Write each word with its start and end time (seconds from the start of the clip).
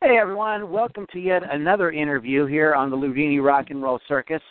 Hey 0.00 0.18
everyone, 0.18 0.70
welcome 0.70 1.06
to 1.12 1.20
yet 1.20 1.42
another 1.50 1.92
interview 1.92 2.46
here 2.46 2.74
on 2.74 2.90
the 2.90 2.96
Loudini 2.96 3.42
Rock 3.42 3.70
and 3.70 3.82
Roll 3.82 4.00
Circus. 4.08 4.42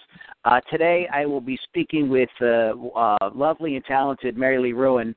Uh, 0.45 0.61
today 0.71 1.07
I 1.13 1.25
will 1.25 1.41
be 1.41 1.59
speaking 1.63 2.09
with 2.09 2.29
uh, 2.41 2.73
uh, 2.95 3.29
lovely 3.35 3.75
and 3.75 3.85
talented 3.85 4.35
MaryLeigh 4.35 4.73
Roohan. 4.73 5.13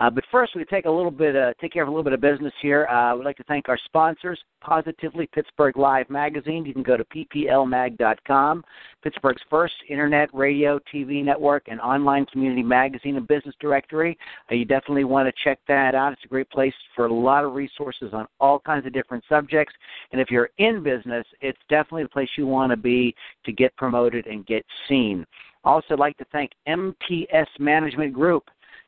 Uh, 0.00 0.10
but 0.10 0.24
first, 0.32 0.56
we 0.56 0.64
take 0.64 0.86
a 0.86 0.90
little 0.90 1.10
bit, 1.10 1.36
uh, 1.36 1.52
take 1.60 1.72
care 1.72 1.82
of 1.84 1.88
a 1.88 1.90
little 1.90 2.02
bit 2.02 2.12
of 2.12 2.20
business 2.20 2.52
here. 2.60 2.86
Uh, 2.86 3.14
we'd 3.16 3.24
like 3.24 3.36
to 3.36 3.44
thank 3.44 3.68
our 3.68 3.78
sponsors, 3.84 4.40
Positively 4.60 5.28
Pittsburgh 5.32 5.76
Live 5.76 6.10
Magazine. 6.10 6.66
You 6.66 6.72
can 6.72 6.82
go 6.82 6.96
to 6.96 7.04
pplmag.com, 7.04 8.64
Pittsburgh's 9.04 9.42
first 9.48 9.74
internet, 9.88 10.34
radio, 10.34 10.80
TV 10.92 11.24
network, 11.24 11.68
and 11.68 11.80
online 11.80 12.26
community 12.26 12.62
magazine 12.62 13.16
and 13.16 13.28
business 13.28 13.54
directory. 13.60 14.18
you 14.50 14.64
definitely 14.64 15.04
want 15.04 15.28
to 15.28 15.44
check 15.44 15.60
that 15.68 15.94
out. 15.94 16.12
It's 16.12 16.24
a 16.24 16.28
great 16.28 16.50
place 16.50 16.74
for 16.96 17.06
a 17.06 17.14
lot 17.14 17.44
of 17.44 17.54
resources 17.54 18.10
on 18.12 18.26
all 18.40 18.58
kinds 18.58 18.86
of 18.86 18.92
different 18.92 19.22
subjects. 19.28 19.74
And 20.10 20.20
if 20.20 20.28
you're 20.28 20.50
in 20.58 20.82
business, 20.82 21.24
it's 21.40 21.58
definitely 21.68 22.02
the 22.02 22.08
place 22.08 22.28
you 22.36 22.48
want 22.48 22.70
to 22.72 22.76
be 22.76 23.14
to 23.44 23.52
get 23.52 23.76
promoted 23.76 24.26
and 24.26 24.44
get 24.44 24.64
seen. 24.88 25.24
Also, 25.62 25.96
like 25.96 26.16
to 26.18 26.26
thank 26.32 26.50
MTS 26.66 27.48
Management 27.60 28.12
Group. 28.12 28.44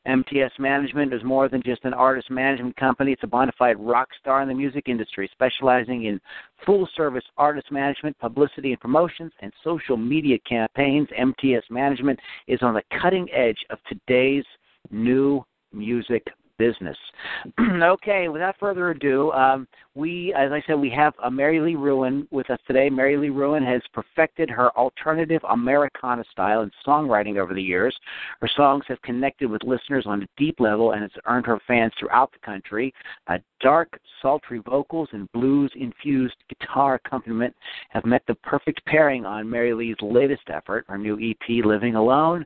MTS 0.06 0.52
Management 0.58 1.12
is 1.12 1.24
more 1.24 1.48
than 1.48 1.62
just 1.62 1.84
an 1.84 1.92
artist 1.92 2.30
management 2.30 2.76
company. 2.76 3.12
It's 3.12 3.22
a 3.24 3.26
bona 3.26 3.52
fide 3.58 3.78
rock 3.78 4.08
star 4.18 4.42
in 4.42 4.48
the 4.48 4.54
music 4.54 4.84
industry, 4.86 5.28
specializing 5.32 6.04
in 6.04 6.20
full 6.64 6.88
service 6.96 7.24
artist 7.36 7.72
management, 7.72 8.18
publicity 8.18 8.72
and 8.72 8.80
promotions, 8.80 9.32
and 9.40 9.52
social 9.64 9.96
media 9.96 10.38
campaigns. 10.48 11.08
MTS 11.18 11.64
Management 11.70 12.18
is 12.46 12.60
on 12.62 12.74
the 12.74 12.82
cutting 13.00 13.28
edge 13.32 13.58
of 13.70 13.78
today's 13.88 14.44
new 14.90 15.44
music 15.72 16.24
business. 16.58 16.96
okay, 17.60 18.28
without 18.28 18.56
further 18.58 18.90
ado, 18.90 19.32
um, 19.32 19.66
we, 19.94 20.34
as 20.36 20.52
I 20.52 20.62
said, 20.66 20.74
we 20.74 20.90
have 20.90 21.14
a 21.24 21.30
MaryLeigh 21.30 21.76
Roohan 21.76 22.26
with 22.30 22.50
us 22.50 22.58
today. 22.66 22.90
MaryLeigh 22.90 23.32
Roohan 23.32 23.66
has 23.66 23.82
perfected 23.92 24.50
her 24.50 24.70
alternative 24.76 25.40
Americana 25.48 26.24
style 26.30 26.62
in 26.62 26.70
songwriting 26.86 27.38
over 27.38 27.54
the 27.54 27.62
years. 27.62 27.96
Her 28.40 28.48
songs 28.56 28.84
have 28.88 29.00
connected 29.02 29.50
with 29.50 29.62
listeners 29.64 30.04
on 30.06 30.22
a 30.22 30.28
deep 30.36 30.60
level 30.60 30.92
and 30.92 31.02
has 31.02 31.10
earned 31.26 31.46
her 31.46 31.60
fans 31.66 31.92
throughout 31.98 32.32
the 32.32 32.44
country. 32.44 32.92
Uh, 33.26 33.38
dark, 33.60 33.98
sultry 34.20 34.58
vocals 34.58 35.08
and 35.12 35.30
blues-infused 35.32 36.36
guitar 36.48 36.94
accompaniment 36.94 37.54
have 37.88 38.04
met 38.04 38.22
the 38.28 38.34
perfect 38.36 38.84
pairing 38.86 39.24
on 39.24 39.46
MaryLeigh's 39.46 40.02
latest 40.02 40.42
effort, 40.48 40.84
her 40.88 40.98
new 40.98 41.18
EP, 41.18 41.64
Living 41.64 41.94
Alone 41.94 42.44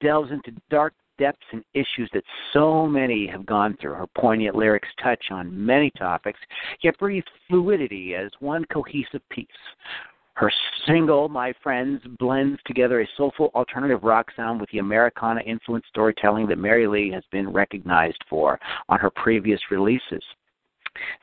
delves 0.00 0.30
into 0.32 0.52
dark 0.70 0.94
depths 1.20 1.46
and 1.52 1.62
issues 1.74 2.10
that 2.14 2.24
so 2.52 2.86
many 2.86 3.26
have 3.26 3.46
gone 3.46 3.76
through. 3.80 3.92
Her 3.92 4.06
poignant 4.16 4.56
lyrics 4.56 4.88
touch 5.02 5.22
on 5.30 5.64
many 5.64 5.90
topics, 5.96 6.40
yet 6.82 6.98
breathe 6.98 7.22
fluidity 7.46 8.14
as 8.14 8.30
one 8.40 8.64
cohesive 8.72 9.20
piece. 9.30 9.46
Her 10.34 10.50
single, 10.86 11.28
My 11.28 11.52
Friends, 11.62 12.00
blends 12.18 12.58
together 12.64 13.02
a 13.02 13.08
soulful 13.18 13.50
alternative 13.54 14.02
rock 14.02 14.28
sound 14.34 14.58
with 14.58 14.70
the 14.70 14.78
Americana 14.78 15.42
influenced 15.42 15.88
storytelling 15.88 16.46
that 16.46 16.58
MaryLeigh 16.58 17.12
has 17.12 17.24
been 17.30 17.52
recognized 17.52 18.24
for 18.28 18.58
on 18.88 18.98
her 18.98 19.10
previous 19.10 19.60
releases. 19.70 20.22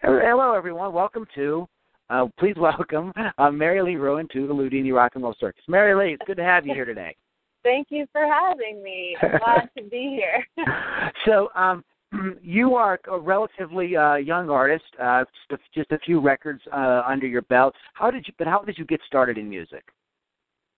Hello, 0.03 0.53
everyone. 0.53 0.93
Welcome 0.93 1.25
to, 1.33 1.67
uh, 2.11 2.27
please 2.37 2.55
welcome 2.59 3.11
uh, 3.17 3.49
MaryLeigh 3.49 3.99
Roohan 3.99 4.27
to 4.33 4.45
the 4.45 4.53
Loudini 4.53 4.93
Rock 4.93 5.13
and 5.15 5.23
Roll 5.23 5.35
Circus. 5.39 5.63
MaryLeigh, 5.67 6.13
it's 6.13 6.23
good 6.27 6.37
to 6.37 6.43
have 6.43 6.67
you 6.67 6.75
here 6.75 6.85
today. 6.85 7.15
Thank 7.63 7.87
you 7.89 8.05
for 8.11 8.25
having 8.25 8.81
me. 8.81 9.15
I'm 9.21 9.37
glad 9.39 9.69
to 9.77 9.83
be 9.83 10.19
here. 10.19 10.45
so, 11.25 11.49
um, 11.55 11.83
you 12.41 12.75
are 12.75 12.99
a 13.11 13.19
relatively 13.19 13.95
uh, 13.95 14.15
young 14.15 14.49
artist, 14.49 14.85
uh, 15.01 15.25
just, 15.49 15.61
a, 15.61 15.79
just 15.79 15.91
a 15.91 15.99
few 15.99 16.19
records 16.19 16.61
uh, 16.71 17.03
under 17.07 17.27
your 17.27 17.41
belt. 17.43 17.75
How 17.93 18.11
did 18.11 18.25
you? 18.27 18.33
But 18.37 18.47
how 18.47 18.61
did 18.61 18.77
you 18.77 18.85
get 18.85 19.01
started 19.05 19.37
in 19.37 19.49
music? 19.49 19.83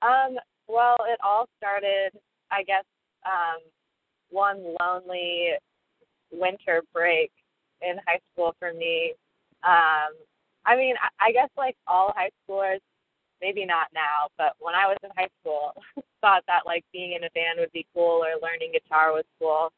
Um, 0.01 0.37
well, 0.67 0.95
it 1.07 1.19
all 1.23 1.47
started, 1.57 2.11
I 2.51 2.63
guess, 2.63 2.85
um, 3.25 3.61
one 4.29 4.75
lonely 4.79 5.49
winter 6.31 6.81
break 6.93 7.31
in 7.81 7.95
high 8.07 8.19
school 8.31 8.55
for 8.59 8.73
me. 8.73 9.13
Um, 9.63 10.15
I 10.65 10.75
mean, 10.75 10.95
I, 11.01 11.27
I 11.27 11.31
guess 11.31 11.49
like 11.57 11.75
all 11.87 12.13
high 12.15 12.29
schoolers, 12.47 12.79
maybe 13.41 13.65
not 13.65 13.87
now, 13.93 14.27
but 14.37 14.53
when 14.59 14.75
I 14.75 14.87
was 14.87 14.97
in 15.03 15.09
high 15.15 15.29
school, 15.41 15.73
thought 16.21 16.43
that 16.47 16.65
like 16.65 16.83
being 16.91 17.13
in 17.13 17.23
a 17.23 17.29
band 17.31 17.59
would 17.59 17.71
be 17.71 17.85
cool 17.93 18.23
or 18.23 18.39
learning 18.41 18.71
guitar 18.73 19.11
was 19.11 19.25
cool. 19.39 19.71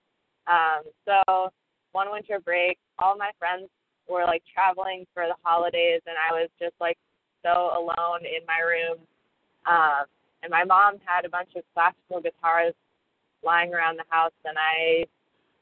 Um, 0.47 0.83
so 1.05 1.49
one 1.91 2.11
winter 2.11 2.39
break, 2.39 2.77
all 2.99 3.17
my 3.17 3.31
friends 3.39 3.69
were 4.07 4.25
like 4.25 4.43
traveling 4.53 5.05
for 5.13 5.25
the 5.27 5.35
holidays, 5.43 6.01
and 6.05 6.15
I 6.17 6.33
was 6.33 6.49
just 6.59 6.75
like 6.79 6.97
so 7.43 7.71
alone 7.73 8.25
in 8.25 8.45
my 8.47 8.61
room. 8.65 8.97
Um, 9.65 10.05
and 10.43 10.49
my 10.49 10.63
mom 10.63 10.97
had 11.05 11.25
a 11.25 11.29
bunch 11.29 11.49
of 11.55 11.63
classical 11.73 12.21
guitars 12.21 12.73
lying 13.43 13.73
around 13.73 13.97
the 13.97 14.09
house, 14.09 14.33
and 14.45 14.57
I 14.57 15.05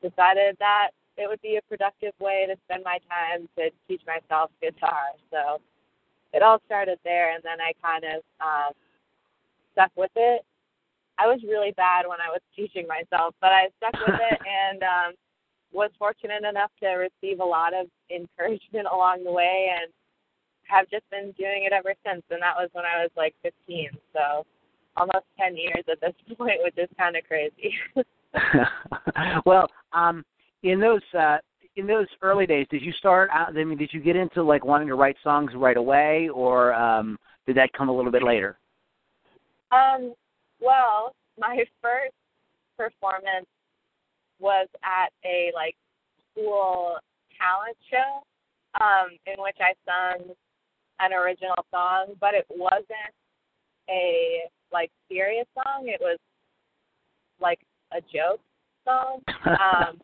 decided 0.01 0.55
that 0.59 0.91
it 1.17 1.27
would 1.27 1.41
be 1.41 1.57
a 1.57 1.61
productive 1.67 2.13
way 2.19 2.45
to 2.47 2.55
spend 2.65 2.83
my 2.83 2.99
time 3.09 3.47
to 3.57 3.69
teach 3.87 4.01
myself 4.07 4.51
guitar. 4.61 5.11
So 5.31 5.59
it 6.33 6.41
all 6.41 6.61
started 6.65 6.99
there, 7.03 7.33
and 7.33 7.43
then 7.43 7.59
I 7.59 7.73
kind 7.83 8.03
of 8.05 8.23
um, 8.39 8.73
stuck 9.73 9.91
with 9.95 10.11
it. 10.15 10.45
I 11.19 11.27
was 11.27 11.39
really 11.43 11.71
bad 11.75 12.07
when 12.07 12.21
I 12.21 12.29
was 12.29 12.41
teaching 12.55 12.87
myself, 12.87 13.35
but 13.41 13.51
I 13.51 13.67
stuck 13.77 13.93
with 13.93 14.19
it 14.19 14.39
and 14.47 14.83
um, 14.83 15.13
was 15.71 15.91
fortunate 15.99 16.43
enough 16.47 16.71
to 16.81 16.87
receive 17.09 17.39
a 17.39 17.45
lot 17.45 17.73
of 17.73 17.87
encouragement 18.09 18.87
along 18.93 19.23
the 19.23 19.31
way, 19.31 19.69
and 19.77 19.91
have 20.63 20.89
just 20.89 21.09
been 21.09 21.33
doing 21.37 21.65
it 21.65 21.73
ever 21.73 21.93
since. 22.05 22.23
And 22.29 22.41
that 22.41 22.55
was 22.55 22.69
when 22.73 22.85
I 22.85 23.01
was 23.01 23.11
like 23.17 23.35
15, 23.43 23.89
so 24.13 24.45
almost 24.95 25.25
10 25.39 25.57
years 25.57 25.83
at 25.91 25.99
this 26.01 26.13
point, 26.37 26.59
which 26.63 26.77
is 26.77 26.89
kind 26.97 27.15
of 27.15 27.23
crazy. 27.25 27.73
well, 29.45 29.67
um, 29.93 30.23
in 30.63 30.79
those 30.79 31.01
uh, 31.17 31.37
in 31.75 31.87
those 31.87 32.07
early 32.21 32.45
days, 32.45 32.67
did 32.69 32.81
you 32.81 32.91
start 32.93 33.29
out? 33.33 33.57
I 33.57 33.63
mean, 33.63 33.77
did 33.77 33.89
you 33.93 34.01
get 34.01 34.15
into 34.15 34.43
like 34.43 34.65
wanting 34.65 34.87
to 34.87 34.95
write 34.95 35.15
songs 35.23 35.51
right 35.55 35.77
away, 35.77 36.29
or 36.33 36.73
um, 36.73 37.17
did 37.47 37.55
that 37.57 37.71
come 37.73 37.89
a 37.89 37.95
little 37.95 38.11
bit 38.11 38.23
later? 38.23 38.57
Um. 39.71 40.13
Well, 40.61 41.15
my 41.37 41.63
first 41.81 42.13
performance 42.77 43.47
was 44.39 44.67
at 44.83 45.11
a 45.25 45.51
like 45.53 45.75
school 46.31 46.97
talent 47.37 47.77
show, 47.89 48.23
um, 48.81 49.09
in 49.25 49.41
which 49.41 49.57
I 49.59 49.73
sung 49.85 50.33
an 50.99 51.13
original 51.13 51.65
song, 51.71 52.15
but 52.19 52.33
it 52.33 52.45
wasn't 52.49 53.13
a 53.89 54.41
like 54.71 54.91
serious 55.09 55.47
song. 55.55 55.87
It 55.87 55.99
was 56.01 56.17
like 57.41 57.59
a 57.91 58.01
joke 58.01 58.41
song. 58.85 59.21
Um, 59.45 59.99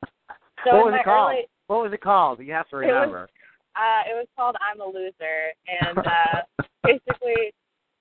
so 0.66 0.76
what 0.76 0.86
was 0.86 0.96
it 1.00 1.04
called? 1.06 1.32
Early, 1.32 1.46
what 1.68 1.84
was 1.84 1.94
it 1.94 2.02
called? 2.02 2.40
You 2.40 2.54
have 2.54 2.68
to 2.70 2.78
remember. 2.78 3.18
It 3.18 3.22
was, 3.22 3.30
uh, 3.76 4.10
it 4.10 4.16
was 4.16 4.28
called 4.36 4.56
"I'm 4.58 4.82
a 4.82 4.86
Loser," 4.86 5.54
and 5.68 5.98
uh, 6.00 6.64
basically, 6.84 7.54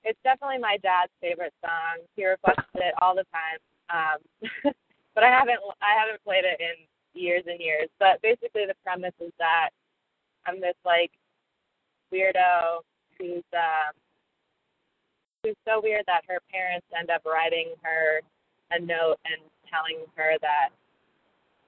it's 0.05 0.21
definitely 0.23 0.59
my 0.59 0.77
dad's 0.83 1.13
favorite 1.21 1.55
song. 1.65 2.05
He 2.17 2.27
requests 2.27 2.69
it 2.75 2.95
all 3.01 3.15
the 3.15 3.25
time, 3.33 3.61
um, 3.89 4.19
but 5.15 5.25
I 5.25 5.31
haven't 5.33 5.61
I 5.81 5.99
haven't 5.99 6.23
played 6.25 6.45
it 6.45 6.61
in 6.61 6.87
years 7.19 7.45
and 7.47 7.61
years. 7.61 7.89
But 7.99 8.21
basically, 8.23 8.69
the 8.69 8.77
premise 8.85 9.17
is 9.21 9.33
that 9.39 9.71
I'm 10.47 10.61
this 10.61 10.77
like 10.85 11.11
weirdo 12.13 12.85
who's 13.19 13.45
um, 13.57 13.93
who's 15.43 15.57
so 15.65 15.81
weird 15.83 16.05
that 16.07 16.25
her 16.29 16.39
parents 16.53 16.87
end 16.99 17.11
up 17.11 17.25
writing 17.25 17.73
her 17.83 18.21
a 18.73 18.81
note 18.81 19.17
and 19.25 19.41
telling 19.69 20.05
her 20.17 20.37
that 20.41 20.71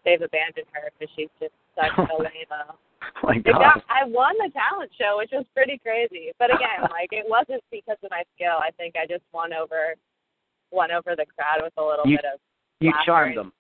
they've 0.05 0.23
abandoned 0.23 0.69
her 0.73 0.91
because 0.93 1.13
she's 1.17 1.33
just 1.41 1.55
such 1.75 1.93
a 1.99 2.17
lame. 2.17 2.53
My 3.23 3.39
God. 3.39 3.59
God. 3.59 3.83
I 3.89 4.07
won 4.07 4.35
the 4.39 4.51
talent 4.53 4.91
show, 4.99 5.17
which 5.19 5.31
was 5.33 5.45
pretty 5.55 5.79
crazy. 5.79 6.33
But 6.39 6.51
again, 6.55 6.83
like 6.91 7.11
it 7.13 7.25
wasn't 7.29 7.63
because 7.71 7.99
of 8.03 8.11
my 8.11 8.23
skill. 8.35 8.59
I 8.59 8.71
think 8.77 8.95
I 8.97 9.07
just 9.07 9.25
won 9.33 9.53
over 9.53 9.95
won 10.71 10.91
over 10.91 11.15
the 11.17 11.27
crowd 11.37 11.63
with 11.63 11.73
a 11.79 11.83
little 11.83 12.07
you, 12.07 12.19
bit 12.19 12.25
of 12.35 12.41
you 12.81 12.93
charmed 13.05 13.37
them. 13.37 13.53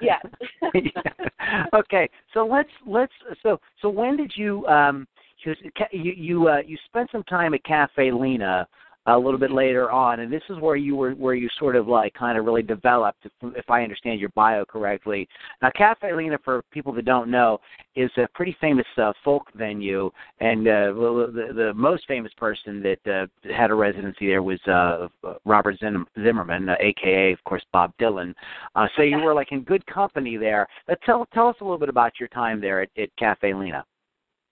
Yes. 0.00 0.24
okay, 1.74 2.08
so 2.32 2.46
let's 2.46 2.70
let's 2.86 3.12
so 3.42 3.58
so 3.80 3.88
when 3.88 4.16
did 4.16 4.32
you 4.36 4.66
um 4.66 5.06
you 5.44 5.54
you 5.92 6.12
you, 6.16 6.48
uh, 6.48 6.60
you 6.66 6.76
spent 6.86 7.10
some 7.10 7.22
time 7.24 7.54
at 7.54 7.64
Caffe 7.64 8.12
Lena 8.12 8.66
a 9.16 9.18
little 9.18 9.38
bit 9.38 9.50
later 9.50 9.90
on, 9.90 10.20
and 10.20 10.32
this 10.32 10.42
is 10.50 10.58
where 10.58 10.76
you 10.76 10.96
were 10.96 11.12
where 11.12 11.34
you 11.34 11.48
sort 11.58 11.76
of 11.76 11.88
like 11.88 12.14
kind 12.14 12.38
of 12.38 12.44
really 12.44 12.62
developed, 12.62 13.24
if, 13.24 13.32
if 13.56 13.70
I 13.70 13.82
understand 13.82 14.20
your 14.20 14.30
bio 14.30 14.64
correctly. 14.64 15.28
Now, 15.62 15.70
Caffe 15.76 16.12
Lena, 16.14 16.38
for 16.44 16.62
people 16.70 16.92
that 16.94 17.04
don't 17.04 17.30
know, 17.30 17.58
is 17.96 18.10
a 18.16 18.28
pretty 18.34 18.56
famous 18.60 18.86
uh, 18.96 19.12
folk 19.24 19.44
venue, 19.54 20.10
and 20.40 20.66
uh, 20.66 20.92
the, 20.92 21.52
the 21.54 21.72
most 21.74 22.06
famous 22.06 22.32
person 22.36 22.82
that 22.82 23.12
uh, 23.12 23.52
had 23.54 23.70
a 23.70 23.74
residency 23.74 24.26
there 24.26 24.42
was 24.42 24.60
uh, 24.66 25.08
Robert 25.44 25.76
Zimmerman, 25.80 26.68
uh, 26.68 26.74
aka 26.80 27.32
of 27.32 27.42
course 27.44 27.64
Bob 27.72 27.92
Dylan. 28.00 28.34
Uh, 28.74 28.86
so 28.96 29.02
you 29.02 29.18
were 29.18 29.34
like 29.34 29.52
in 29.52 29.62
good 29.62 29.84
company 29.86 30.36
there. 30.36 30.66
But 30.86 30.98
tell 31.04 31.26
tell 31.34 31.48
us 31.48 31.56
a 31.60 31.64
little 31.64 31.78
bit 31.78 31.88
about 31.88 32.12
your 32.18 32.28
time 32.28 32.60
there 32.60 32.82
at, 32.82 32.90
at 32.96 33.08
Caffe 33.18 33.54
Lena. 33.54 33.84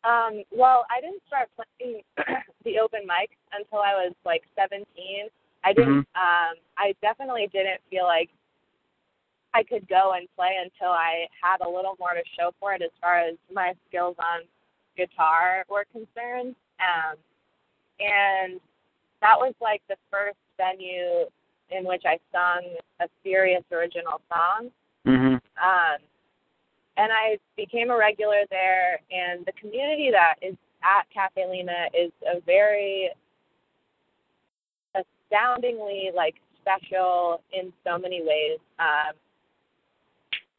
Um, 0.05 0.43
well, 0.51 0.87
I 0.91 1.01
didn't 1.01 1.23
start 1.27 1.49
playing 1.57 2.03
the 2.65 2.79
open 2.79 3.01
mic 3.07 3.31
until 3.53 3.79
I 3.79 3.95
was 3.95 4.15
like 4.25 4.43
17. 4.57 4.85
I 5.65 5.73
didn't. 5.73 5.89
Mm-hmm. 5.89 5.99
Um, 5.99 6.55
I 6.77 6.95
definitely 7.03 7.49
didn't 7.53 7.81
feel 7.91 8.05
like 8.05 8.31
I 9.55 9.63
could 9.63 9.89
go 9.89 10.13
and 10.17 10.29
play 10.37 10.57
until 10.63 10.93
I 10.93 11.27
had 11.43 11.67
a 11.67 11.69
little 11.69 11.97
more 11.99 12.15
to 12.15 12.23
show 12.39 12.53
for 12.61 12.75
it 12.75 12.83
as 12.83 12.91
far 13.01 13.19
as 13.19 13.35
my 13.53 13.75
skills 13.89 14.17
on 14.19 14.43
guitar 14.97 15.65
were 15.69 15.85
concerned. 15.93 16.55
Um, 16.79 17.17
and 17.99 18.61
that 19.21 19.37
was 19.37 19.55
like 19.61 19.83
the 19.89 19.97
first 20.11 20.39
venue 20.57 21.27
in 21.71 21.85
which 21.85 22.03
I 22.07 22.19
sung 22.33 22.63
a 23.01 23.09
serious 23.23 23.65
original 23.73 24.21
song. 24.33 24.71
Mm-hmm. 25.07 25.35
Um, 25.35 25.99
and 26.99 27.13
I 27.13 27.39
became 27.57 27.91
a 27.91 27.97
regular 27.97 28.43
there. 28.51 29.01
And 29.11 29.47
the 29.47 29.53
community 29.53 30.11
that 30.11 30.35
is 30.43 30.57
at 30.83 31.07
Caffe 31.15 31.49
Lena 31.49 31.87
is 31.99 32.13
a 32.27 32.41
very 32.41 33.11
astoundingly 34.95 36.11
like 36.15 36.35
special 36.61 37.41
in 37.53 37.73
so 37.87 37.99
many 37.99 38.21
ways. 38.23 38.59
Um, 38.79 39.15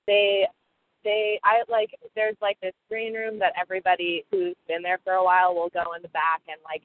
they 0.07 0.47
they 1.03 1.39
I 1.43 1.61
like 1.69 1.91
there's 2.15 2.35
like 2.41 2.59
this 2.61 2.73
green 2.89 3.13
room 3.13 3.37
that 3.39 3.53
everybody 3.59 4.25
who's 4.31 4.55
been 4.67 4.81
there 4.81 4.99
for 5.03 5.13
a 5.13 5.23
while 5.23 5.53
will 5.53 5.69
go 5.69 5.93
in 5.95 6.01
the 6.01 6.09
back 6.09 6.41
and 6.47 6.57
like 6.63 6.81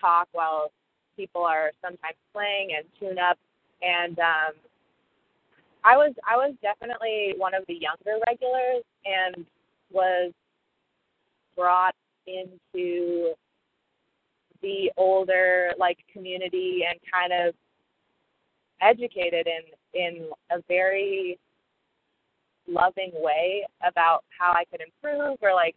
talk 0.00 0.28
while 0.32 0.70
people 1.16 1.42
are 1.42 1.72
sometimes 1.82 2.16
playing 2.32 2.70
and 2.76 2.86
tune 3.00 3.18
up 3.18 3.38
and 3.82 4.18
um 4.20 4.52
I 5.88 5.96
was 5.96 6.12
I 6.28 6.36
was 6.36 6.54
definitely 6.60 7.32
one 7.38 7.54
of 7.54 7.64
the 7.66 7.72
younger 7.72 8.20
regulars 8.26 8.84
and 9.06 9.46
was 9.90 10.32
brought 11.56 11.94
into 12.26 13.32
the 14.60 14.92
older 14.98 15.72
like 15.78 15.96
community 16.12 16.82
and 16.86 17.00
kind 17.10 17.32
of 17.32 17.54
educated 18.82 19.46
in 19.46 19.98
in 19.98 20.28
a 20.50 20.60
very 20.68 21.38
loving 22.68 23.12
way 23.14 23.64
about 23.82 24.24
how 24.38 24.52
I 24.52 24.64
could 24.70 24.82
improve 24.82 25.38
or 25.40 25.54
like 25.54 25.74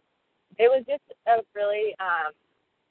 it 0.58 0.68
was 0.68 0.84
just 0.86 1.04
a 1.26 1.40
really 1.54 1.94
um 2.00 2.32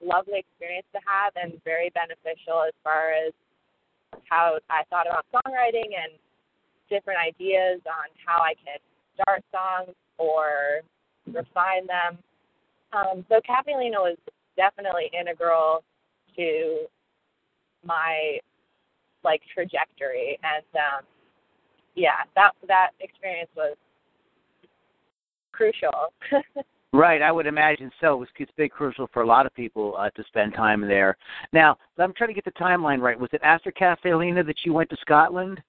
lovely 0.04 0.40
experience 0.40 0.88
to 0.96 1.00
have 1.06 1.34
and 1.36 1.62
very 1.64 1.92
beneficial 1.94 2.64
as 2.66 2.74
far 2.84 3.12
as 3.12 3.32
how 4.28 4.58
I 4.72 4.82
thought 4.90 5.06
about 5.06 5.28
songwriting 5.32 5.94
and 5.94 6.14
different 6.92 7.20
ideas 7.20 7.82
on 7.88 8.12
how 8.24 8.44
I 8.44 8.54
can 8.54 8.78
start 9.16 9.44
songs 9.50 9.96
or 10.18 10.82
refine 11.26 11.88
them. 11.88 12.20
Um, 12.94 13.26
so 13.30 13.40
Caffe 13.48 13.74
Lena 13.76 13.98
was 13.98 14.18
definitely 14.58 15.10
integral 15.18 15.84
to 16.36 16.86
my 17.84 18.38
like 19.24 19.42
trajectory. 19.54 20.38
And 20.44 20.66
um 20.76 21.06
yeah 21.96 22.24
that 22.36 22.52
that 22.68 22.90
experience 23.00 23.50
was 23.56 23.76
crucial. 25.52 26.14
Right 26.94 27.22
i 27.22 27.32
would 27.32 27.48
imagine 27.48 27.90
so. 28.02 28.16
It 28.16 28.18
was 28.18 28.28
it's 28.38 28.52
been 28.58 28.68
crucial 28.68 29.08
for 29.14 29.22
a 29.22 29.26
lot 29.26 29.46
of 29.46 29.54
people 29.54 29.96
uh, 29.98 30.10
to 30.10 30.26
spend 30.28 30.54
time 30.54 30.82
there. 30.82 31.16
Now 31.54 31.78
i'm 31.98 32.14
trying 32.14 32.28
to 32.28 32.34
get 32.34 32.44
the 32.44 32.52
timeline 32.52 33.00
right. 33.00 33.18
Was 33.18 33.30
it 33.32 33.40
after 33.44 33.72
Caffe 33.72 34.14
Lena 34.14 34.44
that 34.44 34.66
you 34.66 34.74
went 34.74 34.90
to 34.90 34.98
scotland? 35.00 35.62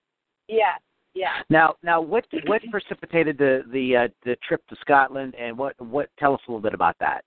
Yeah 0.48 0.74
yeah. 1.14 1.42
Now, 1.50 1.74
now, 1.82 2.00
what 2.00 2.24
what 2.46 2.62
precipitated 2.70 3.38
the 3.38 3.62
the 3.70 3.96
uh, 3.96 4.08
the 4.24 4.36
trip 4.46 4.66
to 4.68 4.76
Scotland, 4.80 5.34
and 5.38 5.56
what 5.56 5.78
what 5.80 6.08
tell 6.18 6.34
us 6.34 6.40
a 6.48 6.50
little 6.50 6.62
bit 6.62 6.74
about 6.74 6.96
that? 7.00 7.24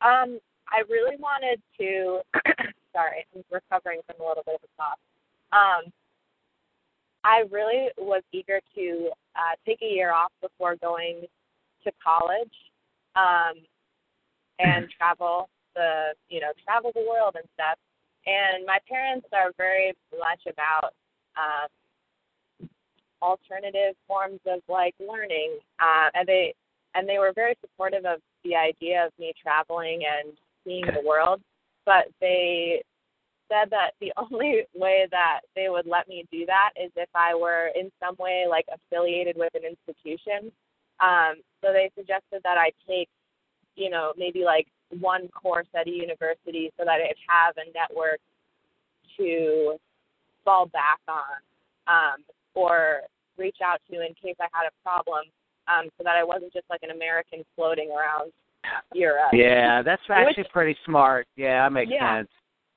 Um, 0.00 0.38
I 0.68 0.82
really 0.88 1.16
wanted 1.18 1.60
to. 1.78 2.20
sorry, 2.92 3.26
I'm 3.34 3.42
recovering 3.50 4.00
from 4.06 4.24
a 4.24 4.28
little 4.28 4.42
bit 4.44 4.56
of 4.56 4.60
a 4.62 4.70
cough. 4.76 4.98
Um, 5.52 5.92
I 7.24 7.44
really 7.50 7.88
was 7.96 8.22
eager 8.32 8.60
to 8.74 9.10
uh, 9.36 9.54
take 9.66 9.80
a 9.82 9.86
year 9.86 10.12
off 10.12 10.32
before 10.42 10.76
going 10.76 11.22
to 11.84 11.92
college, 12.04 12.54
um, 13.16 13.64
and 14.58 14.86
travel 14.96 15.48
the 15.74 16.14
you 16.28 16.40
know 16.40 16.52
travel 16.64 16.92
the 16.94 17.06
world 17.08 17.36
and 17.36 17.48
stuff. 17.54 17.78
And 18.26 18.66
my 18.66 18.78
parents 18.86 19.26
are 19.32 19.52
very 19.56 19.94
much 20.12 20.42
about 20.52 20.92
um, 21.38 21.68
alternative 23.22 23.94
forms 24.06 24.40
of 24.46 24.60
like 24.68 24.94
learning 25.00 25.58
uh, 25.80 26.08
and 26.14 26.26
they 26.26 26.54
and 26.94 27.08
they 27.08 27.18
were 27.18 27.32
very 27.34 27.56
supportive 27.60 28.04
of 28.04 28.20
the 28.44 28.54
idea 28.54 29.06
of 29.06 29.12
me 29.18 29.32
traveling 29.40 30.02
and 30.04 30.32
seeing 30.64 30.84
the 30.86 31.06
world 31.06 31.40
but 31.84 32.08
they 32.20 32.82
said 33.48 33.70
that 33.70 33.92
the 34.00 34.12
only 34.30 34.62
way 34.74 35.06
that 35.10 35.40
they 35.56 35.68
would 35.68 35.86
let 35.86 36.08
me 36.08 36.24
do 36.30 36.46
that 36.46 36.70
is 36.80 36.92
if 36.96 37.08
I 37.14 37.34
were 37.34 37.70
in 37.74 37.90
some 38.00 38.14
way 38.18 38.46
like 38.48 38.66
affiliated 38.72 39.36
with 39.36 39.52
an 39.54 39.62
institution. 39.64 40.52
Um, 41.00 41.36
so 41.62 41.72
they 41.72 41.90
suggested 41.96 42.40
that 42.42 42.58
I 42.58 42.70
take, 42.86 43.08
you 43.76 43.90
know, 43.90 44.12
maybe 44.16 44.44
like 44.44 44.66
one 45.00 45.28
course 45.28 45.68
at 45.74 45.86
a 45.86 45.90
university 45.90 46.70
so 46.76 46.84
that 46.84 47.00
I'd 47.00 47.14
have 47.28 47.54
a 47.56 47.70
network 47.72 48.20
to 49.16 49.76
fall 50.44 50.66
back 50.66 51.00
on. 51.08 51.38
Um, 51.86 52.24
or 52.58 53.06
reach 53.38 53.58
out 53.64 53.78
to 53.90 54.02
in 54.02 54.14
case 54.14 54.34
I 54.40 54.50
had 54.52 54.66
a 54.66 54.74
problem, 54.82 55.30
um, 55.70 55.88
so 55.96 56.02
that 56.02 56.16
I 56.16 56.24
wasn't 56.24 56.52
just 56.52 56.66
like 56.68 56.82
an 56.82 56.90
American 56.90 57.44
floating 57.54 57.90
around 57.90 58.32
Europe. 58.94 59.30
Yeah, 59.32 59.82
that's 59.82 60.02
actually 60.10 60.42
Which, 60.42 60.52
pretty 60.52 60.76
smart. 60.84 61.26
Yeah, 61.36 61.64
that 61.64 61.72
makes 61.72 61.92
yeah, 61.92 62.18
sense. 62.18 62.28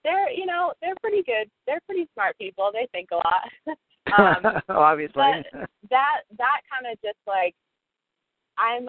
They're 0.04 0.30
you 0.32 0.46
know 0.46 0.74
they're 0.82 0.98
pretty 1.02 1.24
good. 1.24 1.50
They're 1.66 1.82
pretty 1.88 2.08
smart 2.14 2.38
people. 2.38 2.70
They 2.74 2.88
think 2.92 3.10
a 3.12 3.16
lot. 3.16 3.78
um, 4.46 4.62
Obviously. 4.70 5.16
But 5.16 5.70
that 5.90 6.22
that 6.38 6.62
kind 6.70 6.92
of 6.92 7.02
just 7.02 7.20
like 7.26 7.56
I'm 8.58 8.88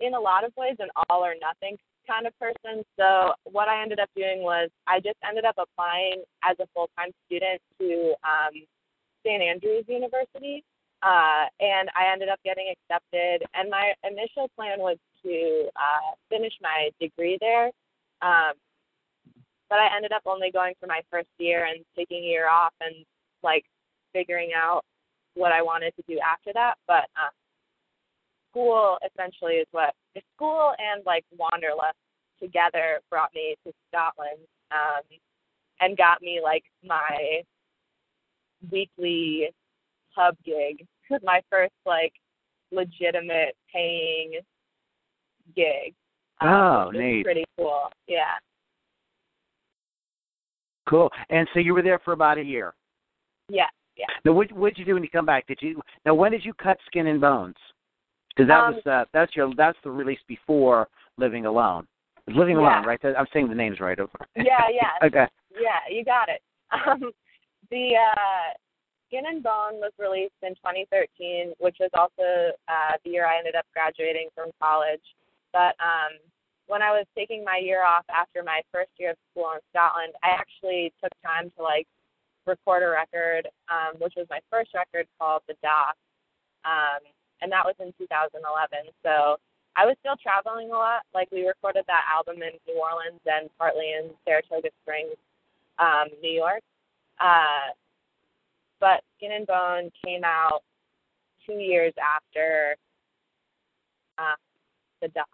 in 0.00 0.14
a 0.14 0.20
lot 0.20 0.44
of 0.44 0.52
ways 0.56 0.76
an 0.78 0.88
all 1.08 1.24
or 1.24 1.34
nothing 1.40 1.76
kind 2.06 2.26
of 2.26 2.38
person. 2.38 2.84
So 2.98 3.32
what 3.44 3.68
I 3.68 3.82
ended 3.82 3.98
up 4.00 4.10
doing 4.16 4.42
was 4.42 4.70
I 4.86 5.00
just 5.00 5.16
ended 5.26 5.44
up 5.44 5.56
applying 5.58 6.22
as 6.44 6.56
a 6.60 6.66
full 6.74 6.90
time 6.98 7.10
student 7.26 7.60
to 7.80 8.14
um, 8.24 8.54
St. 9.24 9.42
Andrews 9.42 9.84
University. 9.88 10.64
Uh, 11.02 11.44
and 11.60 11.90
I 11.94 12.10
ended 12.12 12.28
up 12.28 12.40
getting 12.44 12.72
accepted. 12.72 13.46
And 13.54 13.68
my 13.70 13.92
initial 14.04 14.48
plan 14.56 14.78
was 14.78 14.96
to 15.22 15.68
uh, 15.76 16.14
finish 16.30 16.52
my 16.62 16.90
degree 17.00 17.36
there. 17.40 17.66
Um, 18.22 18.54
but 19.68 19.78
I 19.78 19.94
ended 19.96 20.12
up 20.12 20.22
only 20.26 20.50
going 20.50 20.74
for 20.80 20.86
my 20.86 21.00
first 21.10 21.28
year 21.38 21.66
and 21.66 21.84
taking 21.96 22.24
a 22.24 22.26
year 22.26 22.48
off 22.48 22.72
and 22.80 23.04
like 23.42 23.64
figuring 24.12 24.50
out 24.56 24.82
what 25.34 25.52
I 25.52 25.62
wanted 25.62 25.92
to 25.96 26.02
do 26.08 26.18
after 26.20 26.52
that. 26.54 26.74
But 26.86 27.04
uh, 27.16 27.32
school 28.50 28.98
essentially 29.04 29.54
is 29.54 29.66
what 29.72 29.94
school 30.36 30.72
and 30.78 31.04
like 31.04 31.24
Wanderlust 31.36 31.98
together 32.40 33.00
brought 33.10 33.34
me 33.34 33.56
to 33.66 33.72
Scotland 33.90 34.38
um, 34.70 35.02
and 35.80 35.96
got 35.96 36.22
me 36.22 36.40
like 36.42 36.64
my 36.84 37.42
weekly 38.70 39.48
pub 40.14 40.36
gig, 40.44 40.86
my 41.22 41.40
first 41.50 41.74
like 41.86 42.12
legitimate 42.72 43.56
paying 43.72 44.40
gig. 45.54 45.94
Um, 46.40 46.50
oh, 46.50 46.90
neat. 46.92 47.24
Pretty 47.24 47.44
cool. 47.56 47.88
Yeah. 48.06 48.34
Cool. 50.88 51.10
And 51.30 51.48
so 51.54 51.60
you 51.60 51.72
were 51.74 51.82
there 51.82 52.00
for 52.04 52.12
about 52.12 52.38
a 52.38 52.42
year. 52.42 52.74
Yeah. 53.48 53.66
Yeah. 53.96 54.06
Now, 54.24 54.32
what 54.32 54.50
what 54.52 54.74
did 54.74 54.80
you 54.80 54.84
do 54.84 54.94
when 54.94 55.02
you 55.02 55.08
come 55.08 55.26
back? 55.26 55.46
Did 55.46 55.58
you 55.60 55.80
now? 56.04 56.14
When 56.14 56.32
did 56.32 56.44
you 56.44 56.52
cut 56.54 56.78
Skin 56.86 57.06
and 57.06 57.20
Bones? 57.20 57.54
Because 58.34 58.48
that 58.48 58.64
um, 58.64 58.74
was 58.74 58.86
uh, 58.86 59.04
that's 59.12 59.36
your 59.36 59.52
that's 59.56 59.78
the 59.84 59.90
release 59.90 60.18
before 60.26 60.88
Living 61.16 61.46
Alone. 61.46 61.86
Living 62.26 62.56
yeah. 62.56 62.80
Alone, 62.80 62.86
right? 62.86 63.00
I'm 63.04 63.26
saying 63.32 63.48
the 63.48 63.54
names 63.54 63.78
right 63.78 63.98
over. 64.00 64.10
Yeah. 64.36 64.66
Yeah. 64.72 64.90
okay. 65.06 65.26
Yeah, 65.52 65.78
you 65.90 66.04
got 66.04 66.28
it. 66.28 66.40
Um, 66.88 67.12
the 67.70 67.96
uh, 67.96 68.52
Skin 69.08 69.24
and 69.26 69.42
Bone 69.42 69.78
was 69.78 69.92
released 69.98 70.38
in 70.42 70.54
2013, 70.56 71.54
which 71.58 71.76
was 71.78 71.90
also 71.94 72.52
uh, 72.68 72.98
the 73.04 73.10
year 73.10 73.26
I 73.26 73.38
ended 73.38 73.54
up 73.54 73.66
graduating 73.72 74.28
from 74.34 74.50
college. 74.60 75.04
But 75.52 75.78
um, 75.78 76.18
when 76.66 76.82
I 76.82 76.90
was 76.90 77.06
taking 77.16 77.44
my 77.44 77.60
year 77.62 77.84
off 77.84 78.04
after 78.10 78.42
my 78.42 78.62
first 78.72 78.90
year 78.98 79.12
of 79.12 79.16
school 79.30 79.52
in 79.54 79.60
Scotland, 79.70 80.14
I 80.22 80.34
actually 80.34 80.92
took 81.02 81.12
time 81.22 81.52
to 81.56 81.62
like 81.62 81.86
record 82.46 82.82
a 82.82 82.90
record, 82.90 83.48
um, 83.70 84.00
which 84.00 84.14
was 84.16 84.26
my 84.30 84.40
first 84.50 84.74
record 84.74 85.06
called 85.18 85.42
The 85.48 85.54
Dock. 85.62 85.96
Um, 86.64 87.04
and 87.40 87.52
that 87.52 87.64
was 87.64 87.76
in 87.78 87.92
2011. 88.00 88.40
So 89.04 89.36
I 89.76 89.84
was 89.86 89.96
still 90.00 90.16
traveling 90.16 90.70
a 90.70 90.78
lot. 90.78 91.02
Like 91.12 91.28
we 91.30 91.46
recorded 91.46 91.84
that 91.86 92.08
album 92.08 92.42
in 92.42 92.56
New 92.66 92.80
Orleans 92.80 93.20
and 93.26 93.50
partly 93.58 93.92
in 93.92 94.10
Saratoga 94.24 94.70
Springs, 94.82 95.18
um, 95.78 96.08
New 96.22 96.32
York. 96.32 96.62
Uh, 97.20 97.72
but 98.80 99.02
Skin 99.16 99.32
and 99.32 99.46
Bone 99.46 99.90
came 100.04 100.24
out 100.24 100.60
two 101.46 101.54
years 101.54 101.92
after 101.98 102.76
uh, 104.18 104.36
the 105.00 105.08
doc, 105.08 105.28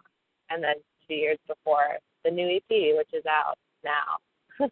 and 0.49 0.63
then 0.63 0.75
two 1.07 1.15
years 1.15 1.37
before 1.47 1.97
the 2.23 2.31
new 2.31 2.47
EP, 2.47 2.95
which 2.97 3.09
is 3.13 3.23
out 3.25 3.57
now. 3.83 4.67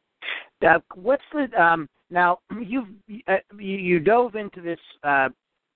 uh, 0.67 0.79
what's 0.95 1.23
the 1.33 1.47
um, 1.61 1.87
now? 2.09 2.39
You've 2.59 2.87
uh, 3.27 3.37
you, 3.57 3.77
you 3.77 3.99
dove 3.99 4.35
into 4.35 4.61
this 4.61 4.79
uh, 5.03 5.29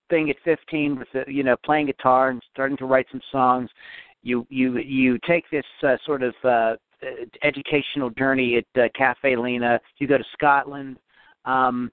thing 0.10 0.30
at 0.30 0.36
15 0.44 1.00
with 1.00 1.08
the, 1.13 1.24
you 1.28 1.44
know 1.44 1.56
playing 1.66 1.88
guitar 1.88 2.30
and 2.30 2.42
starting 2.52 2.78
to 2.78 2.86
write 2.86 3.08
some 3.12 3.22
songs. 3.32 3.70
You 4.22 4.46
you 4.50 4.78
you 4.78 5.18
take 5.28 5.50
this 5.52 5.66
uh, 5.84 5.98
sort 6.06 6.24
of 6.24 6.34
uh, 6.44 6.75
educational 7.44 8.10
journey 8.12 8.58
at 8.58 8.82
uh, 8.82 8.88
Caffe 8.96 9.36
Lena. 9.38 9.80
You 9.98 10.08
go 10.08 10.18
to 10.18 10.24
Scotland, 10.34 10.98
um, 11.46 11.92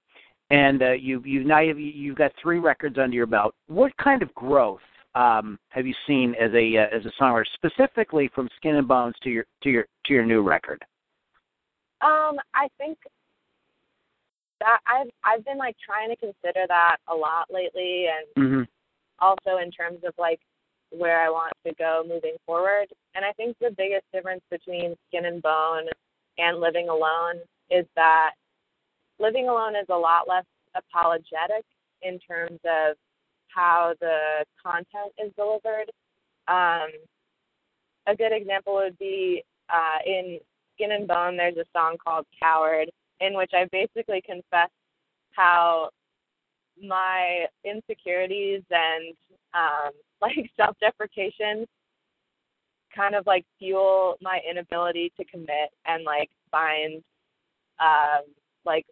and 0.50 0.82
uh, 0.82 0.92
you 0.92 1.22
you 1.24 1.44
now 1.44 1.60
you've, 1.60 1.78
you've 1.78 2.16
got 2.18 2.32
three 2.42 2.58
records 2.58 2.98
under 2.98 3.14
your 3.14 3.26
belt. 3.26 3.54
What 3.68 3.96
kind 3.96 4.22
of 4.22 4.34
growth 4.34 4.80
um, 5.14 5.58
have 5.68 5.86
you 5.86 5.94
seen 6.06 6.34
as 6.40 6.52
a 6.54 6.76
uh, 6.76 6.96
as 6.96 7.04
a 7.06 7.22
songwriter, 7.22 7.44
specifically 7.54 8.30
from 8.34 8.48
Skin 8.56 8.76
and 8.76 8.88
Bones 8.88 9.14
to 9.22 9.30
your 9.30 9.44
to 9.62 9.70
your 9.70 9.86
to 10.06 10.12
your 10.12 10.24
new 10.24 10.42
record? 10.42 10.84
Um, 12.02 12.36
I 12.54 12.68
think 12.78 12.98
that 14.60 14.78
I've 14.86 15.10
I've 15.24 15.44
been 15.44 15.58
like 15.58 15.76
trying 15.84 16.10
to 16.10 16.16
consider 16.16 16.66
that 16.68 16.96
a 17.08 17.14
lot 17.14 17.46
lately, 17.50 18.06
and 18.06 18.44
mm-hmm. 18.44 18.62
also 19.18 19.62
in 19.62 19.70
terms 19.70 19.98
of 20.06 20.14
like 20.18 20.40
where 20.90 21.20
I 21.22 21.30
want 21.30 21.52
to 21.66 21.74
go 21.74 22.02
moving 22.06 22.36
forward. 22.46 22.86
And 23.14 23.24
I 23.24 23.32
think 23.32 23.56
the 23.60 23.74
biggest 23.76 24.04
difference 24.12 24.42
between 24.50 24.96
Skin 25.08 25.26
and 25.26 25.40
Bone 25.40 25.86
and 26.38 26.60
Living 26.60 26.88
Alone 26.88 27.40
is 27.70 27.86
that 27.96 28.32
Living 29.20 29.48
Alone 29.48 29.76
is 29.76 29.86
a 29.90 29.96
lot 29.96 30.26
less 30.26 30.46
apologetic 30.74 31.64
in 32.02 32.18
terms 32.18 32.58
of 32.64 32.96
how 33.48 33.94
the 34.00 34.44
content 34.60 35.12
is 35.22 35.32
delivered. 35.36 35.90
Um, 36.48 36.88
a 38.06 38.16
good 38.16 38.32
example 38.32 38.74
would 38.74 38.98
be 38.98 39.44
uh, 39.68 39.98
in 40.06 40.40
Skin 40.74 40.92
and 40.92 41.06
Bone, 41.06 41.36
there's 41.36 41.56
a 41.56 41.64
song 41.76 41.96
called 42.02 42.26
Coward, 42.42 42.90
in 43.20 43.36
which 43.36 43.50
I 43.54 43.66
basically 43.70 44.22
confess 44.24 44.70
how 45.32 45.90
my 46.82 47.46
insecurities 47.64 48.62
and 48.70 49.14
um, 49.54 49.90
like 50.22 50.50
self 50.56 50.76
deprecation 50.80 51.66
kind 52.94 53.14
of 53.14 53.26
like 53.26 53.44
fuel 53.58 54.16
my 54.20 54.40
inability 54.48 55.12
to 55.16 55.24
commit 55.24 55.70
and 55.86 56.04
like 56.04 56.30
find 56.50 57.02
um, 57.78 58.22
like 58.64 58.86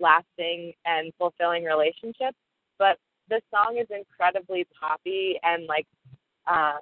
lasting 0.00 0.72
and 0.84 1.12
fulfilling 1.18 1.64
relationships. 1.64 2.36
But 2.78 2.98
the 3.28 3.40
song 3.52 3.78
is 3.80 3.86
incredibly 3.90 4.66
poppy 4.78 5.38
and 5.42 5.66
like 5.66 5.86
uh 6.46 6.78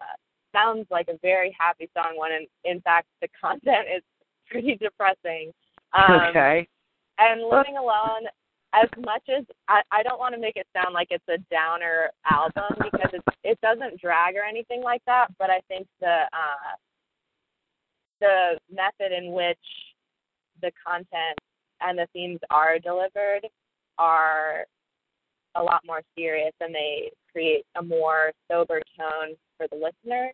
sounds 0.52 0.86
like 0.90 1.08
a 1.08 1.18
very 1.22 1.54
happy 1.58 1.88
song 1.96 2.14
when 2.16 2.32
in, 2.32 2.46
in 2.64 2.80
fact 2.82 3.06
the 3.20 3.28
content 3.40 3.86
is 3.94 4.02
pretty 4.46 4.76
depressing. 4.76 5.52
Um, 5.94 6.20
okay. 6.30 6.66
And 7.18 7.42
Living 7.42 7.76
Alone, 7.76 8.26
as 8.74 8.88
much 9.04 9.22
as 9.28 9.44
I, 9.68 9.82
I 9.90 10.02
don't 10.02 10.18
want 10.18 10.34
to 10.34 10.40
make 10.40 10.56
it 10.56 10.66
sound 10.74 10.94
like 10.94 11.08
it's 11.10 11.24
a 11.28 11.38
downer 11.50 12.10
album 12.30 12.64
because 12.82 13.10
it 13.12 13.22
it 13.44 13.60
doesn't 13.60 14.00
drag 14.00 14.36
or 14.36 14.44
anything 14.44 14.82
like 14.82 15.02
that, 15.06 15.28
but 15.38 15.50
I 15.50 15.60
think 15.68 15.86
the 16.00 16.24
uh 16.32 16.76
the 18.20 18.58
method 18.70 19.12
in 19.12 19.32
which 19.32 19.58
the 20.60 20.70
content 20.86 21.36
and 21.84 21.98
the 21.98 22.06
themes 22.12 22.40
are 22.50 22.78
delivered 22.78 23.46
are 23.98 24.64
a 25.54 25.62
lot 25.62 25.82
more 25.86 26.02
serious 26.16 26.52
and 26.60 26.74
they 26.74 27.10
create 27.30 27.64
a 27.76 27.82
more 27.82 28.32
sober 28.50 28.80
tone 28.98 29.34
for 29.56 29.66
the 29.68 29.76
listener. 29.76 30.32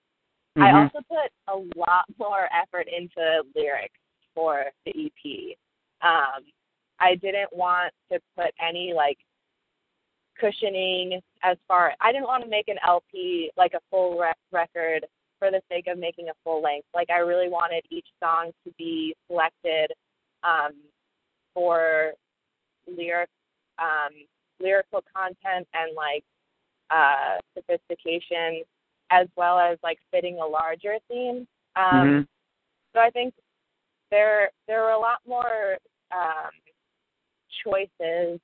Mm-hmm. 0.56 0.62
I 0.62 0.82
also 0.82 0.98
put 1.08 1.30
a 1.48 1.78
lot 1.78 2.04
more 2.18 2.48
effort 2.54 2.86
into 2.88 3.42
lyrics 3.54 3.98
for 4.34 4.64
the 4.84 4.92
EP. 5.06 5.56
Um, 6.02 6.44
I 7.00 7.14
didn't 7.16 7.52
want 7.52 7.92
to 8.12 8.18
put 8.36 8.52
any 8.60 8.92
like 8.94 9.18
cushioning 10.40 11.20
as 11.42 11.56
far. 11.66 11.94
I 12.00 12.12
didn't 12.12 12.26
want 12.26 12.44
to 12.44 12.50
make 12.50 12.68
an 12.68 12.78
LP 12.86 13.50
like 13.56 13.74
a 13.74 13.80
full 13.90 14.18
rec- 14.18 14.36
record 14.52 15.06
for 15.38 15.50
the 15.50 15.60
sake 15.68 15.86
of 15.88 15.98
making 15.98 16.28
a 16.28 16.32
full 16.44 16.62
length. 16.62 16.86
Like 16.94 17.10
I 17.10 17.18
really 17.18 17.48
wanted 17.48 17.84
each 17.90 18.06
song 18.22 18.50
to 18.64 18.72
be 18.78 19.14
selected 19.28 19.92
um, 20.42 20.72
for 21.58 22.12
lyric 22.86 23.28
um, 23.80 24.14
lyrical 24.60 25.02
content 25.12 25.66
and 25.74 25.96
like 25.96 26.22
uh, 26.90 27.38
sophistication, 27.56 28.62
as 29.10 29.26
well 29.36 29.58
as 29.58 29.76
like 29.82 29.98
fitting 30.12 30.38
a 30.38 30.46
larger 30.46 30.98
theme. 31.08 31.48
Um, 31.74 31.84
mm-hmm. 31.84 32.20
So 32.94 33.00
I 33.00 33.10
think 33.10 33.34
there 34.12 34.50
there 34.68 34.82
were 34.82 34.92
a 34.92 35.00
lot 35.00 35.18
more 35.26 35.78
um, 36.12 36.50
choices, 37.64 38.38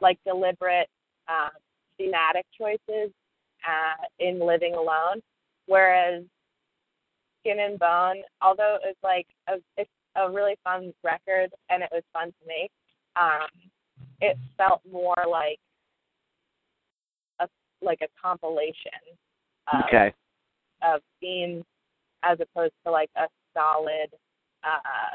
like 0.00 0.18
deliberate 0.24 0.88
uh, 1.28 1.50
thematic 1.98 2.46
choices 2.58 3.12
uh, 3.68 4.02
in 4.18 4.40
Living 4.40 4.74
Alone, 4.74 5.20
whereas 5.66 6.22
Skin 7.40 7.60
and 7.60 7.78
Bone, 7.78 8.22
although 8.40 8.78
it's 8.82 8.98
like 9.02 9.26
a, 9.46 9.56
it's 9.76 9.90
a 10.16 10.30
really 10.30 10.56
fun 10.64 10.92
record 11.02 11.50
and 11.70 11.82
it 11.82 11.88
was 11.92 12.02
fun 12.12 12.28
to 12.28 12.46
make. 12.46 12.70
Um, 13.20 13.48
it 14.20 14.36
felt 14.56 14.80
more 14.90 15.16
like 15.30 15.58
a 17.40 17.48
like 17.82 18.00
a 18.02 18.08
compilation 18.20 18.90
of, 19.72 19.84
okay. 19.86 20.12
of 20.82 21.00
themes 21.20 21.64
as 22.22 22.38
opposed 22.40 22.72
to 22.84 22.90
like 22.90 23.10
a 23.16 23.26
solid 23.54 24.08
uh 24.64 25.14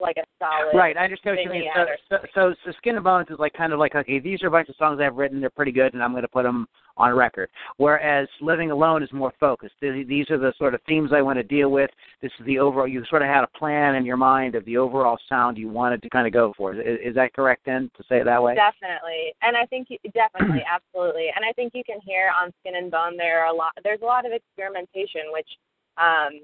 like 0.00 0.16
a 0.16 0.24
solid 0.38 0.76
right 0.76 0.96
i 0.96 1.04
understand 1.04 1.36
what 1.36 1.44
you 1.44 1.50
mean 1.50 1.70
so, 2.08 2.18
so, 2.34 2.54
so 2.64 2.72
skin 2.78 2.96
and 2.96 3.04
bones 3.04 3.26
is 3.30 3.38
like 3.38 3.52
kind 3.52 3.72
of 3.72 3.78
like 3.78 3.94
okay 3.94 4.18
these 4.18 4.42
are 4.42 4.48
a 4.48 4.50
bunch 4.50 4.68
of 4.68 4.76
songs 4.76 5.00
i've 5.00 5.16
written 5.16 5.40
they're 5.40 5.50
pretty 5.50 5.72
good 5.72 5.94
and 5.94 6.02
i'm 6.02 6.12
going 6.12 6.22
to 6.22 6.28
put 6.28 6.44
them 6.44 6.66
on 7.00 7.14
record. 7.14 7.48
Whereas 7.78 8.28
living 8.40 8.70
alone 8.70 9.02
is 9.02 9.10
more 9.12 9.32
focused. 9.40 9.74
These 9.80 10.30
are 10.30 10.38
the 10.38 10.52
sort 10.58 10.74
of 10.74 10.80
themes 10.86 11.10
I 11.14 11.22
want 11.22 11.38
to 11.38 11.42
deal 11.42 11.70
with. 11.70 11.90
This 12.20 12.30
is 12.38 12.46
the 12.46 12.58
overall. 12.58 12.86
You 12.86 13.02
sort 13.08 13.22
of 13.22 13.28
had 13.28 13.42
a 13.42 13.58
plan 13.58 13.94
in 13.94 14.04
your 14.04 14.18
mind 14.18 14.54
of 14.54 14.64
the 14.66 14.76
overall 14.76 15.18
sound 15.28 15.56
you 15.56 15.68
wanted 15.68 16.02
to 16.02 16.10
kind 16.10 16.26
of 16.26 16.32
go 16.32 16.52
for. 16.56 16.74
Is, 16.74 16.98
is 17.02 17.14
that 17.14 17.32
correct 17.32 17.62
then 17.64 17.90
to 17.96 18.02
say 18.08 18.20
it 18.20 18.24
that 18.24 18.42
way? 18.42 18.54
Definitely, 18.54 19.32
and 19.42 19.56
I 19.56 19.64
think 19.66 19.88
definitely, 20.14 20.62
absolutely, 20.74 21.28
and 21.34 21.44
I 21.44 21.52
think 21.52 21.72
you 21.74 21.82
can 21.84 22.00
hear 22.04 22.30
on 22.38 22.52
Skin 22.60 22.76
and 22.76 22.90
Bone 22.90 23.16
there 23.16 23.42
are 23.44 23.52
a 23.52 23.56
lot. 23.56 23.72
There's 23.82 24.02
a 24.02 24.06
lot 24.06 24.26
of 24.26 24.32
experimentation, 24.32 25.32
which 25.32 25.48
um, 25.96 26.40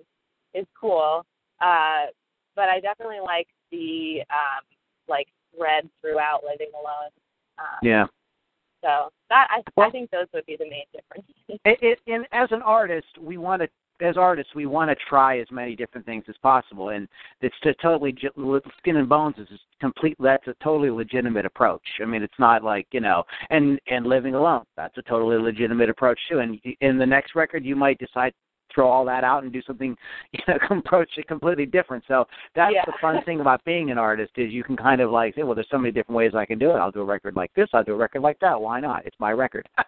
is 0.55 0.67
cool. 0.81 1.25
Uh, 1.61 2.07
but 2.57 2.69
I 2.69 2.81
definitely 2.81 3.21
like 3.25 3.47
the 3.71 4.21
um, 4.31 4.65
like 5.09 5.29
thread 5.57 5.89
throughout 6.01 6.43
Living 6.43 6.71
Alone. 6.75 7.11
Um, 7.59 7.79
yeah. 7.83 8.07
So 8.83 9.11
that 9.31 9.49
I, 9.51 9.63
well, 9.77 9.89
I 9.89 9.91
think 9.91 10.11
those 10.11 10.27
would 10.35 10.47
be 10.47 10.57
the 10.57 10.69
main 10.69 10.85
differences. 10.93 11.35
It, 11.65 11.79
it, 11.83 11.99
and 12.07 12.27
as 12.33 12.49
an 12.51 12.63
artist, 12.63 13.07
we 13.21 13.37
want 13.37 13.63
to 13.63 13.69
as 14.01 14.17
artists, 14.17 14.55
we 14.55 14.67
want 14.67 14.91
to 14.91 14.97
try 15.09 15.39
as 15.39 15.47
many 15.51 15.75
different 15.75 16.07
things 16.07 16.25
as 16.29 16.37
possible, 16.43 16.91
and 16.91 17.09
it's 17.41 17.55
to 17.63 17.75
totally 17.75 18.15
skin 18.79 18.97
and 18.97 19.09
bones 19.09 19.37
is 19.39 19.49
complete. 19.81 20.17
That's 20.21 20.47
a 20.49 20.55
totally 20.63 20.91
legitimate 20.91 21.47
approach. 21.47 21.83
I 22.03 22.05
mean, 22.05 22.23
it's 22.23 22.39
not 22.39 22.63
like 22.63 22.87
you 22.93 23.01
know, 23.01 23.25
and 23.51 23.81
and 23.89 24.07
living 24.07 24.35
alone. 24.35 24.65
That's 24.77 24.97
a 24.99 25.03
totally 25.03 25.39
legitimate 25.39 25.89
approach 25.89 26.19
too. 26.29 26.41
And 26.41 26.61
in 26.81 26.99
the 26.99 27.07
next 27.07 27.35
record, 27.35 27.65
you 27.65 27.77
might 27.77 27.99
decide 27.99 28.33
throw 28.77 28.89
all 28.89 29.05
that 29.07 29.25
out 29.25 29.43
and 29.43 29.53
do 29.53 29.63
something 29.67 29.97
you 30.33 30.41
know 30.47 30.79
approach 30.79 31.11
it 31.17 31.27
completely 31.27 31.67
different. 31.67 32.05
So 32.07 32.27
that's 32.55 32.73
yeah. 32.73 32.85
the 32.87 32.93
fun 33.01 33.25
thing 33.25 33.41
about 33.41 33.65
being 33.65 33.91
an 33.91 33.99
artist 33.99 34.33
is 34.37 34.53
you 34.53 34.63
can 34.63 34.77
kind 34.77 35.01
of 35.01 35.11
like 35.11 35.35
say 35.35 35.43
well 35.43 35.57
there's 35.57 35.67
so 35.69 35.79
many 35.79 35.91
different 35.91 36.17
ways 36.17 36.33
i 36.37 36.47
can 36.47 36.61
do 36.61 36.71
it. 36.71 36.75
I'll 36.75 36.93
do 36.93 37.01
a 37.01 37.05
record 37.05 37.35
like 37.35 37.51
this 37.57 37.69
i'll 37.73 37.83
do 37.83 37.95
a 37.95 37.97
record 37.97 38.23
like 38.23 38.39
that. 38.41 38.61
Why 38.61 38.79
not? 38.79 39.05
It's 39.05 39.17
my 39.19 39.33
record. 39.33 39.69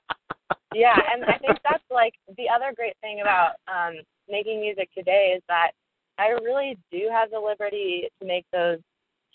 Yeah 0.75 0.97
and 1.12 1.25
i 1.25 1.38
think 1.38 1.59
that's 1.64 1.85
like 1.90 2.14
the 2.37 2.45
other 2.54 2.73
great 2.76 2.97
thing 3.00 3.21
about 3.21 3.52
um 3.68 3.95
making 4.28 4.61
music 4.61 4.90
today 4.97 5.35
is 5.37 5.42
that 5.49 5.71
i 6.18 6.28
really 6.28 6.78
do 6.90 7.09
have 7.11 7.30
the 7.30 7.38
liberty 7.38 8.09
to 8.21 8.26
make 8.26 8.45
those 8.52 8.78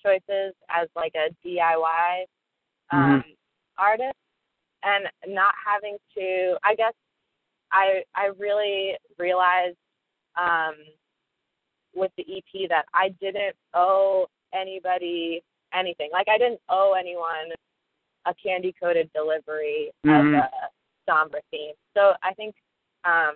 choices 0.01 0.53
as 0.69 0.87
like 0.95 1.13
a 1.15 1.33
diy 1.45 2.23
um 2.91 2.99
mm-hmm. 2.99 3.29
artist 3.79 4.17
and 4.83 5.05
not 5.33 5.53
having 5.65 5.97
to 6.15 6.55
i 6.63 6.75
guess 6.75 6.93
I 7.73 8.03
I 8.15 8.27
really 8.37 8.95
realized 9.17 9.77
um, 10.39 10.75
with 11.93 12.11
the 12.17 12.25
EP 12.37 12.69
that 12.69 12.85
I 12.93 13.09
didn't 13.19 13.55
owe 13.73 14.27
anybody 14.53 15.43
anything. 15.73 16.09
Like 16.13 16.27
I 16.29 16.37
didn't 16.37 16.61
owe 16.69 16.93
anyone 16.97 17.51
a 18.25 18.33
candy 18.35 18.73
coated 18.81 19.11
delivery 19.13 19.91
Mhm. 20.05 20.37
of 20.37 20.43
a 20.45 20.69
somber 21.09 21.41
theme. 21.51 21.73
So 21.93 22.13
I 22.23 22.33
think 22.33 22.55
um, 23.03 23.35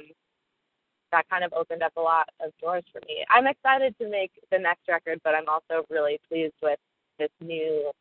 that 1.12 1.28
kind 1.30 1.44
of 1.44 1.52
opened 1.54 1.84
up 1.84 1.92
a 1.98 2.02
lot 2.02 2.30
of 2.40 2.52
doors 2.62 2.84
for 2.92 3.02
me. 3.08 3.26
I'm 3.30 3.48
excited 3.48 3.98
to 4.00 4.08
make 4.10 4.32
the 4.52 4.60
next 4.60 4.88
record, 4.88 5.20
but 5.24 5.36
I'm 5.36 5.48
also 5.50 5.86
really 5.90 6.20
pleased 6.30 6.56
with 6.62 6.80
this 7.20 7.30
new 7.42 7.92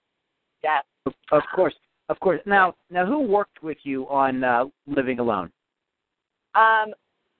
step. 0.60 0.84
Of 1.32 1.42
course, 1.54 1.74
of 2.08 2.20
course. 2.20 2.40
Now, 2.46 2.74
now, 2.90 3.04
who 3.06 3.20
worked 3.20 3.62
with 3.62 3.78
you 3.82 4.08
on 4.08 4.44
uh, 4.44 4.66
Living 4.86 5.18
Alone? 5.18 5.50
Um, 6.56 6.94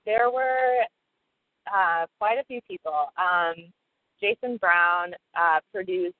there 0.05 0.29
were 0.29 0.83
uh, 1.73 2.05
quite 2.19 2.37
a 2.37 2.45
few 2.45 2.61
people. 2.67 3.11
Um, 3.17 3.55
Jason 4.21 4.57
Brown 4.57 5.13
uh, 5.35 5.59
produced 5.73 6.15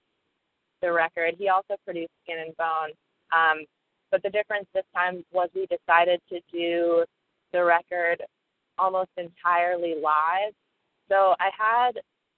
the 0.81 0.91
record. 0.91 1.35
He 1.37 1.49
also 1.49 1.75
produced 1.85 2.11
Skin 2.23 2.39
and 2.45 2.57
Bone. 2.57 2.91
Um, 3.31 3.65
but 4.11 4.23
the 4.23 4.29
difference 4.29 4.67
this 4.73 4.85
time 4.95 5.23
was 5.31 5.49
we 5.55 5.67
decided 5.67 6.21
to 6.29 6.39
do 6.51 7.05
the 7.53 7.63
record 7.63 8.23
almost 8.77 9.09
entirely 9.17 9.95
live. 10.01 10.53
So 11.09 11.35
I 11.39 11.49
had 11.57 11.91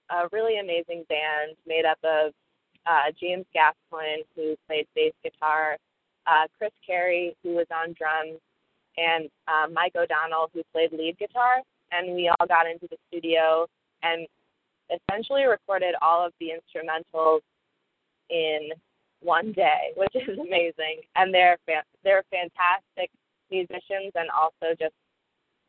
a 0.10 0.28
really 0.32 0.60
amazing 0.60 1.04
band 1.10 1.56
made 1.68 1.86
up 1.86 2.00
of 2.04 2.32
uh, 2.86 3.12
James 3.20 3.46
Gascoigne, 3.54 4.24
who 4.36 4.56
played 4.68 4.88
bass 4.96 5.14
guitar, 5.24 5.78
uh, 6.28 6.48
Chris 6.58 6.72
Carey, 6.86 7.36
who 7.44 7.56
was 7.56 7.68
on 7.74 7.94
drums, 7.98 8.40
and 9.00 9.30
uh, 9.48 9.68
Mike 9.72 9.94
O'Donnell, 9.96 10.50
who 10.54 10.62
played 10.74 10.92
lead 10.92 11.18
guitar. 11.18 11.62
And 11.92 12.14
we 12.14 12.30
all 12.30 12.48
got 12.48 12.68
into 12.68 12.88
the 12.90 12.98
studio 13.08 13.66
and 14.04 14.28
essentially 14.94 15.44
recorded 15.46 15.96
all 16.02 16.26
of 16.26 16.34
the 16.40 16.50
instrumentals 16.58 17.40
in 18.30 18.70
one 19.22 19.52
day, 19.54 19.92
which 19.96 20.16
is 20.16 20.38
amazing. 20.38 21.02
And 21.16 21.34
they're 21.34 21.58
fa- 21.66 21.84
they're 22.04 22.24
fantastic 22.30 23.10
musicians 23.50 24.12
and 24.16 24.30
also 24.30 24.76
just 24.80 24.94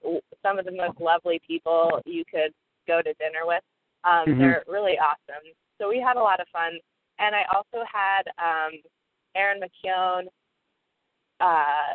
w- 0.02 0.20
some 0.42 0.58
of 0.58 0.64
the 0.66 0.72
most 0.72 1.00
lovely 1.00 1.40
people 1.46 2.00
you 2.04 2.24
could 2.30 2.52
go 2.86 3.00
to 3.00 3.14
dinner 3.14 3.44
with. 3.46 3.62
Um, 4.04 4.26
Mhm. 4.26 4.38
They're 4.38 4.64
really 4.66 4.98
awesome. 4.98 5.44
So 5.78 5.88
we 5.88 6.00
had 6.00 6.16
a 6.16 6.22
lot 6.22 6.40
of 6.40 6.48
fun. 6.48 6.78
And 7.18 7.34
I 7.34 7.44
also 7.54 7.84
had 7.84 8.22
um, 8.38 8.72
Erin 9.34 9.60
McKeown 9.60 10.26
uh, 11.40 11.94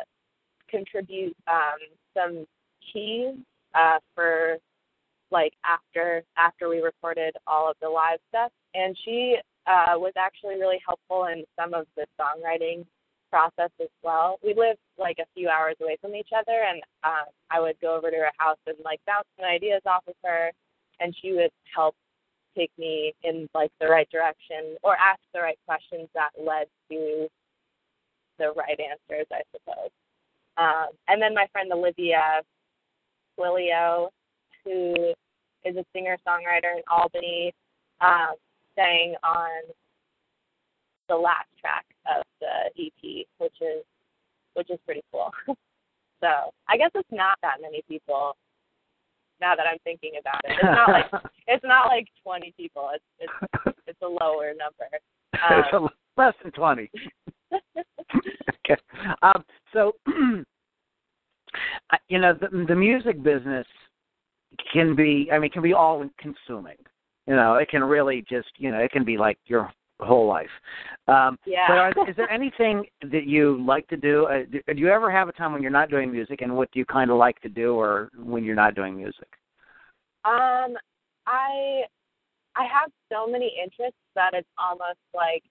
contribute 0.68 1.36
um, 1.48 1.78
some 2.14 2.46
keys 2.92 3.34
uh, 3.74 3.98
for 4.14 4.56
like 5.30 5.52
after 5.64 6.22
after 6.36 6.68
we 6.68 6.80
recorded 6.80 7.34
all 7.46 7.70
of 7.70 7.76
the 7.80 7.88
live 7.88 8.18
stuff, 8.28 8.52
and 8.74 8.96
she 9.04 9.36
uh, 9.66 9.94
was 9.96 10.12
actually 10.16 10.54
really 10.54 10.80
helpful 10.86 11.26
in 11.26 11.44
some 11.58 11.74
of 11.74 11.86
the 11.96 12.06
songwriting 12.20 12.84
process 13.30 13.70
as 13.80 13.88
well. 14.02 14.38
We 14.42 14.54
lived 14.54 14.78
like 14.98 15.16
a 15.18 15.26
few 15.34 15.48
hours 15.48 15.76
away 15.82 15.96
from 16.00 16.14
each 16.14 16.30
other, 16.36 16.64
and 16.68 16.80
uh, 17.02 17.24
I 17.50 17.60
would 17.60 17.76
go 17.80 17.96
over 17.96 18.10
to 18.10 18.16
her 18.16 18.30
house 18.38 18.58
and 18.66 18.76
like 18.84 19.00
bounce 19.06 19.26
some 19.38 19.48
ideas 19.48 19.82
off 19.86 20.04
of 20.06 20.14
her, 20.24 20.52
and 21.00 21.14
she 21.20 21.32
would 21.32 21.50
help 21.74 21.94
take 22.56 22.70
me 22.78 23.12
in 23.22 23.48
like 23.54 23.70
the 23.80 23.86
right 23.86 24.08
direction 24.10 24.76
or 24.82 24.96
ask 24.96 25.20
the 25.34 25.40
right 25.40 25.58
questions 25.66 26.08
that 26.14 26.30
led 26.38 26.66
to 26.90 27.28
the 28.38 28.52
right 28.56 28.78
answers, 28.80 29.26
I 29.32 29.42
suppose. 29.52 29.90
Um, 30.58 30.86
and 31.08 31.20
then 31.20 31.34
my 31.34 31.46
friend 31.52 31.70
Olivia 31.72 32.40
Willio, 33.38 34.08
who 34.64 35.12
is 35.64 35.76
a 35.76 35.84
singer 35.94 36.16
songwriter 36.26 36.76
in 36.76 36.82
Albany, 36.90 37.52
um, 38.00 38.34
sang 38.74 39.14
on 39.22 39.48
the 41.08 41.16
last 41.16 41.48
track 41.60 41.84
of 42.06 42.22
the 42.40 42.82
EP, 42.86 43.26
which 43.38 43.54
is 43.60 43.84
which 44.54 44.70
is 44.70 44.78
pretty 44.86 45.02
cool. 45.12 45.30
so 46.20 46.28
I 46.68 46.76
guess 46.76 46.90
it's 46.94 47.08
not 47.12 47.36
that 47.42 47.60
many 47.60 47.82
people 47.88 48.34
now 49.40 49.54
that 49.54 49.66
I'm 49.70 49.78
thinking 49.84 50.12
about 50.18 50.40
it. 50.44 50.52
It's 50.52 50.62
not 50.62 50.88
like 50.88 51.22
it's 51.46 51.64
not 51.64 51.86
like 51.88 52.06
20 52.24 52.54
people. 52.56 52.90
It's 52.94 53.04
it's 53.20 53.76
it's 53.86 54.02
a 54.02 54.06
lower 54.08 54.52
number. 54.56 54.88
It's 54.92 55.72
Um, 55.74 55.84
a- 55.88 56.20
less 56.20 56.34
than 56.42 56.52
twenty. 56.52 56.90
Okay. 58.70 58.80
Um, 59.22 59.44
so, 59.72 59.92
you 62.08 62.18
know, 62.18 62.34
the, 62.34 62.64
the 62.66 62.74
music 62.74 63.22
business 63.22 63.66
can 64.72 64.94
be, 64.94 65.28
I 65.32 65.38
mean, 65.38 65.50
can 65.50 65.62
be 65.62 65.72
all 65.72 66.08
consuming. 66.18 66.76
You 67.26 67.34
know, 67.34 67.54
it 67.54 67.68
can 67.68 67.82
really 67.82 68.24
just, 68.28 68.48
you 68.58 68.70
know, 68.70 68.78
it 68.78 68.92
can 68.92 69.04
be 69.04 69.16
like 69.16 69.38
your 69.46 69.72
whole 70.00 70.26
life. 70.26 70.50
Um, 71.08 71.38
yeah. 71.46 71.66
But 71.68 71.78
are, 71.78 72.10
is 72.10 72.16
there 72.16 72.30
anything 72.30 72.84
that 73.02 73.24
you 73.26 73.64
like 73.64 73.88
to 73.88 73.96
do? 73.96 74.26
Uh, 74.26 74.42
do? 74.50 74.60
Do 74.74 74.80
you 74.80 74.88
ever 74.88 75.10
have 75.10 75.28
a 75.28 75.32
time 75.32 75.52
when 75.52 75.62
you're 75.62 75.70
not 75.70 75.90
doing 75.90 76.12
music, 76.12 76.42
and 76.42 76.56
what 76.56 76.70
do 76.72 76.78
you 76.78 76.84
kind 76.84 77.10
of 77.10 77.16
like 77.16 77.40
to 77.40 77.48
do, 77.48 77.74
or 77.74 78.10
when 78.16 78.44
you're 78.44 78.54
not 78.54 78.74
doing 78.74 78.96
music? 78.96 79.28
Um, 80.24 80.74
I 81.26 81.82
I 82.56 82.64
have 82.64 82.90
so 83.12 83.26
many 83.30 83.52
interests 83.62 83.98
that 84.14 84.30
it's 84.34 84.48
almost 84.58 84.98
like 85.14 85.42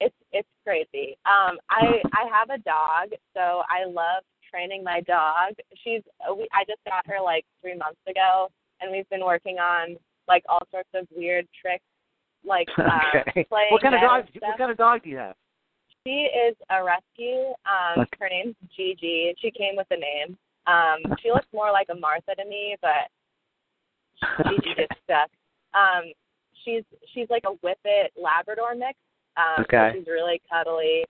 it's 0.00 0.14
it's 0.32 0.48
crazy. 0.64 1.16
Um, 1.26 1.58
I 1.70 2.00
I 2.12 2.24
have 2.32 2.50
a 2.50 2.58
dog, 2.62 3.10
so 3.34 3.62
I 3.68 3.84
love 3.86 4.22
training 4.50 4.82
my 4.84 5.00
dog. 5.00 5.54
She's 5.82 6.02
we, 6.36 6.46
I 6.52 6.64
just 6.66 6.80
got 6.84 7.06
her 7.06 7.20
like 7.22 7.44
three 7.62 7.76
months 7.76 8.00
ago, 8.08 8.48
and 8.80 8.90
we've 8.92 9.08
been 9.08 9.24
working 9.24 9.58
on 9.58 9.96
like 10.28 10.44
all 10.48 10.62
sorts 10.70 10.88
of 10.94 11.06
weird 11.14 11.46
tricks, 11.60 11.84
like 12.44 12.68
uh, 12.78 13.20
okay. 13.28 13.44
playing 13.44 13.72
What 13.72 13.82
kind 13.82 13.94
of 13.94 14.00
dog? 14.00 14.24
and 14.32 14.42
What 14.42 14.58
kind 14.58 14.70
of 14.70 14.76
dog 14.76 15.02
do 15.04 15.10
you 15.10 15.18
have? 15.18 15.36
She 16.04 16.28
is 16.30 16.54
a 16.70 16.84
rescue. 16.84 17.50
Um, 17.66 18.02
Okay. 18.02 18.16
Her 18.20 18.28
name's 18.28 18.54
Gigi. 18.76 19.34
She 19.40 19.50
came 19.50 19.76
with 19.76 19.88
a 19.90 19.96
name. 19.96 20.36
Um, 20.66 21.16
she 21.22 21.30
looks 21.30 21.46
more 21.52 21.70
like 21.72 21.88
a 21.90 21.94
Martha 21.94 22.34
to 22.36 22.44
me, 22.44 22.76
but 22.82 23.10
Gigi 24.44 24.56
Okay. 24.70 24.74
gets 24.86 25.00
stuck. 25.04 25.30
Um, 25.74 26.12
she's 26.64 26.82
she's 27.12 27.28
like 27.30 27.44
a 27.46 27.54
Whippet 27.66 28.10
Labrador 28.20 28.74
mix. 28.74 28.98
Um, 29.36 29.64
Okay. 29.64 29.92
she's 29.94 30.06
really 30.06 30.40
cuddly, 30.50 31.04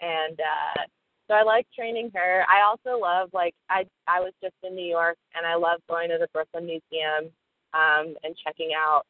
and 0.00 0.38
uh, 0.40 0.82
so 1.28 1.34
I 1.34 1.42
like 1.42 1.66
training 1.74 2.10
her. 2.14 2.44
I 2.48 2.62
also 2.62 2.98
love 3.00 3.30
like 3.32 3.54
I 3.70 3.86
I 4.06 4.20
was 4.20 4.32
just 4.42 4.54
in 4.62 4.74
New 4.74 4.84
York, 4.88 5.16
and 5.34 5.46
I 5.46 5.54
love 5.54 5.80
going 5.88 6.08
to 6.10 6.18
the 6.18 6.28
Brooklyn 6.32 6.66
Museum 6.66 7.30
um, 7.74 8.14
and 8.24 8.34
checking 8.44 8.70
out. 8.76 9.02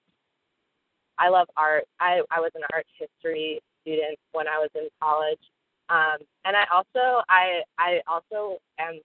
I 1.19 1.29
love 1.29 1.49
art. 1.57 1.85
I 2.01 2.23
I 2.31 2.41
was 2.41 2.53
an 2.55 2.63
art 2.73 2.87
history 2.99 3.61
student 3.83 4.19
when 4.33 4.47
I 4.49 4.59
was 4.59 4.71
in 4.75 4.89
college, 5.01 5.41
um, 5.89 6.19
and 6.45 6.57
I 6.57 6.65
also 6.73 7.23
I 7.29 7.63
I 7.79 8.01
also 8.07 8.59
am. 8.79 9.01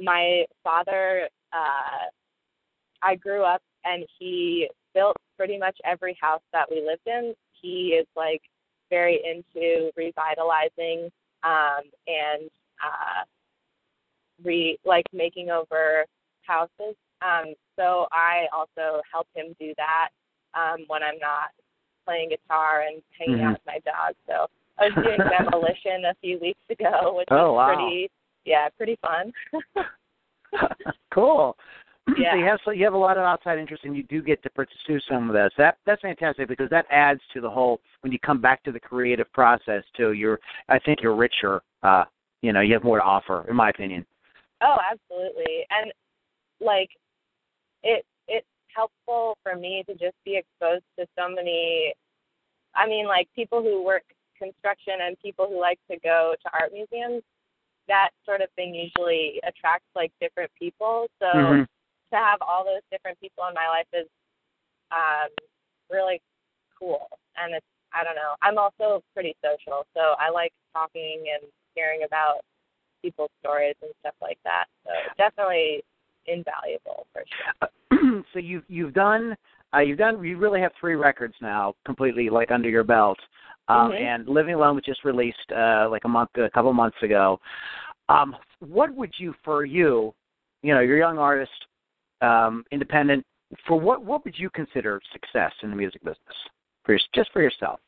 My 0.00 0.46
father. 0.62 1.28
Uh, 1.52 2.06
I 3.02 3.14
grew 3.16 3.42
up 3.44 3.62
and 3.84 4.04
he 4.18 4.68
built 4.94 5.16
pretty 5.36 5.58
much 5.58 5.76
every 5.84 6.16
house 6.20 6.42
that 6.52 6.70
we 6.70 6.84
lived 6.86 7.06
in. 7.06 7.34
He 7.60 7.98
is 8.00 8.06
like 8.16 8.42
very 8.90 9.20
into 9.24 9.90
revitalizing 9.96 11.10
um 11.42 11.82
and 12.06 12.50
uh 12.82 13.24
re 14.42 14.78
like 14.84 15.06
making 15.12 15.50
over 15.50 16.04
houses. 16.42 16.96
Um 17.22 17.54
so 17.76 18.06
I 18.12 18.46
also 18.52 19.00
help 19.10 19.26
him 19.34 19.54
do 19.58 19.72
that 19.76 20.08
um 20.54 20.84
when 20.88 21.02
I'm 21.02 21.18
not 21.18 21.50
playing 22.04 22.30
guitar 22.30 22.82
and 22.88 23.02
hanging 23.18 23.38
Mhm. 23.38 23.46
out 23.46 23.52
with 23.52 23.66
my 23.66 23.78
dog. 23.84 24.14
So 24.26 24.46
I 24.78 24.88
was 24.88 24.94
doing 25.04 25.18
demolition 25.18 26.06
a 26.06 26.14
few 26.20 26.38
weeks 26.38 26.62
ago, 26.70 27.14
which 27.16 27.28
Oh, 27.30 27.52
was 27.52 27.56
wow. 27.56 27.66
pretty 27.76 28.10
yeah, 28.44 28.68
pretty 28.70 28.96
fun. 29.02 29.32
cool. 31.14 31.56
Yeah. 32.08 32.14
So 32.32 32.36
you 32.36 32.44
have 32.44 32.58
so 32.64 32.70
you 32.70 32.84
have 32.84 32.94
a 32.94 32.98
lot 32.98 33.16
of 33.16 33.24
outside 33.24 33.58
interest, 33.58 33.84
and 33.84 33.96
you 33.96 34.02
do 34.04 34.22
get 34.22 34.42
to 34.42 34.50
pursue 34.50 35.00
some 35.08 35.28
of 35.28 35.34
this. 35.34 35.52
That 35.58 35.78
that's 35.86 36.02
fantastic 36.02 36.48
because 36.48 36.70
that 36.70 36.86
adds 36.90 37.20
to 37.34 37.40
the 37.40 37.50
whole. 37.50 37.80
When 38.02 38.12
you 38.12 38.18
come 38.18 38.40
back 38.40 38.62
to 38.64 38.72
the 38.72 38.80
creative 38.80 39.30
process, 39.32 39.84
too, 39.96 40.12
you're 40.12 40.38
I 40.68 40.78
think 40.78 41.00
you're 41.02 41.14
richer. 41.14 41.62
Uh, 41.82 42.04
you 42.42 42.52
know, 42.52 42.60
you 42.60 42.74
have 42.74 42.84
more 42.84 42.98
to 42.98 43.04
offer, 43.04 43.46
in 43.48 43.56
my 43.56 43.70
opinion. 43.70 44.04
Oh, 44.62 44.76
absolutely. 44.90 45.64
And 45.70 45.92
like 46.60 46.90
it 47.82 48.04
it's 48.28 48.46
helpful 48.74 49.36
for 49.42 49.56
me 49.56 49.84
to 49.88 49.94
just 49.94 50.16
be 50.24 50.36
exposed 50.36 50.84
to 50.98 51.06
so 51.18 51.28
many 51.28 51.92
I 52.74 52.86
mean 52.86 53.06
like 53.06 53.28
people 53.34 53.62
who 53.62 53.82
work 53.84 54.04
construction 54.38 54.94
and 55.02 55.18
people 55.20 55.46
who 55.48 55.60
like 55.60 55.78
to 55.90 55.98
go 56.02 56.34
to 56.42 56.50
art 56.58 56.72
museums, 56.72 57.22
that 57.88 58.10
sort 58.24 58.40
of 58.40 58.48
thing 58.56 58.74
usually 58.74 59.40
attracts 59.46 59.88
like 59.94 60.12
different 60.20 60.50
people. 60.58 61.06
So 61.18 61.26
Mhm. 61.26 61.68
To 62.10 62.16
have 62.16 62.38
all 62.40 62.64
those 62.64 62.82
different 62.90 63.18
people 63.20 63.44
in 63.48 63.54
my 63.54 63.68
life 63.68 63.88
is 63.92 64.08
um 64.92 65.30
really 65.90 66.20
cool. 66.78 67.08
And 67.36 67.54
it's 67.54 67.66
I 67.92 68.04
don't 68.04 68.14
know. 68.14 68.34
I'm 68.42 68.58
also 68.58 69.02
pretty 69.14 69.34
social, 69.42 69.84
so 69.94 70.14
I 70.18 70.30
like 70.30 70.52
talking 70.72 71.24
and 71.34 71.50
hearing 71.74 72.02
about 72.06 72.40
people's 73.02 73.30
stories 73.40 73.74
and 73.82 73.90
stuff 74.00 74.14
like 74.22 74.38
that. 74.44 74.66
So 74.84 74.90
definitely 75.18 75.82
invaluable 76.26 77.06
for 77.12 77.22
sure. 77.26 78.22
so 78.32 78.38
you've 78.38 78.64
you've 78.68 78.94
done 78.94 79.36
uh, 79.74 79.80
you've 79.80 79.98
done 79.98 80.22
you 80.24 80.36
really 80.36 80.60
have 80.60 80.72
three 80.78 80.94
records 80.94 81.34
now 81.40 81.74
completely 81.84 82.30
like 82.30 82.50
under 82.50 82.68
your 82.68 82.84
belt. 82.84 83.18
Um, 83.68 83.92
Mhm. 83.92 84.00
And 84.00 84.28
Living 84.28 84.54
Alone 84.54 84.74
was 84.74 84.84
just 84.84 85.04
released 85.04 85.52
uh, 85.52 85.88
like 85.88 86.04
a 86.04 86.08
month, 86.08 86.30
a 86.36 86.50
couple 86.50 86.72
months 86.72 86.96
ago. 87.02 87.38
Um, 88.08 88.36
what 88.58 88.92
would 88.94 89.12
you, 89.18 89.32
for 89.44 89.64
you, 89.64 90.12
you 90.62 90.74
know, 90.74 90.80
you're 90.80 90.96
a 90.96 90.98
young 90.98 91.18
artist, 91.18 91.52
um, 92.20 92.64
independent. 92.70 93.24
For 93.66 93.78
what, 93.78 94.04
what 94.04 94.24
would 94.24 94.38
you 94.38 94.50
consider 94.50 95.00
success 95.12 95.52
in 95.62 95.70
the 95.70 95.76
music 95.76 96.02
business? 96.04 96.36
For 96.84 96.92
your, 96.92 97.00
just 97.14 97.30
for 97.32 97.42
yourself, 97.42 97.80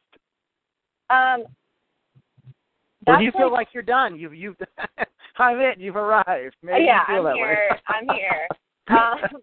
Um, 1.08 1.44
or 3.06 3.16
do 3.16 3.24
you 3.24 3.32
feel 3.32 3.50
like, 3.52 3.68
you're 3.72 3.82
done? 3.82 4.16
You've, 4.18 4.34
you've, 4.34 4.56
I'm 5.38 5.60
it. 5.60 5.78
You've 5.78 5.96
arrived. 5.96 6.54
Maybe 6.62 6.84
yeah, 6.84 7.00
you 7.08 7.14
feel 7.14 7.18
I'm 7.18 7.24
that 7.24 7.36
here. 7.36 7.68
way. 7.70 7.78
I'm 7.88 8.08
here. 8.08 8.48
Um, 8.90 9.40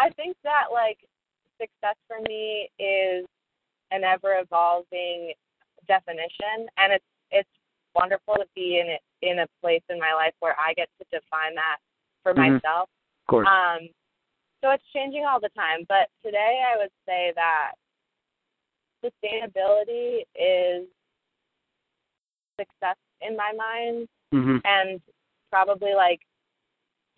I 0.00 0.08
think 0.16 0.36
that 0.42 0.72
like 0.72 0.98
success 1.60 1.94
for 2.08 2.16
me 2.26 2.70
is 2.78 3.26
an 3.90 4.04
ever 4.04 4.40
evolving 4.40 5.32
definition, 5.86 6.66
and 6.78 6.94
it's 6.94 7.04
it's 7.30 7.48
wonderful 7.94 8.34
to 8.34 8.46
be 8.54 8.80
in 8.80 8.88
it 8.88 9.02
in 9.22 9.40
a 9.40 9.46
place 9.60 9.82
in 9.90 9.98
my 9.98 10.14
life 10.14 10.32
where 10.40 10.56
I 10.58 10.72
get 10.74 10.88
to 10.98 11.04
define 11.12 11.54
that 11.54 11.76
for 12.22 12.32
Mhm. 12.32 12.54
myself. 12.54 12.88
of 12.88 13.26
course. 13.28 13.48
Um, 13.48 13.88
so 14.62 14.70
it's 14.70 14.84
changing 14.94 15.24
all 15.24 15.40
the 15.40 15.50
time. 15.50 15.84
But 15.88 16.08
today 16.24 16.62
I 16.66 16.78
would 16.78 16.90
say 17.06 17.32
that 17.34 17.72
sustainability 19.04 20.22
is 20.34 20.86
success 22.58 22.96
in 23.22 23.36
my 23.36 23.52
mind 23.56 24.06
hmm 24.32 24.58
and 24.64 25.00
probably 25.50 25.94
like 25.94 26.20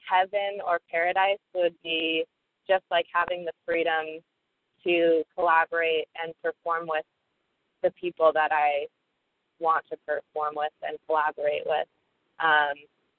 heaven 0.09 0.59
or 0.67 0.79
paradise 0.91 1.39
would 1.55 1.75
be 1.83 2.25
just 2.69 2.85
like 2.91 3.07
having 3.13 3.45
the 3.45 3.53
freedom 3.67 4.21
to 4.85 5.23
collaborate 5.35 6.07
and 6.23 6.33
perform 6.43 6.87
with 6.87 7.05
the 7.83 7.91
people 8.01 8.31
that 8.33 8.51
I 8.53 8.87
want 9.61 9.85
to 9.91 9.97
perform 10.07 10.55
with 10.57 10.73
and 10.87 10.97
collaborate 11.07 11.63
with. 11.67 11.87
Um, 12.41 12.75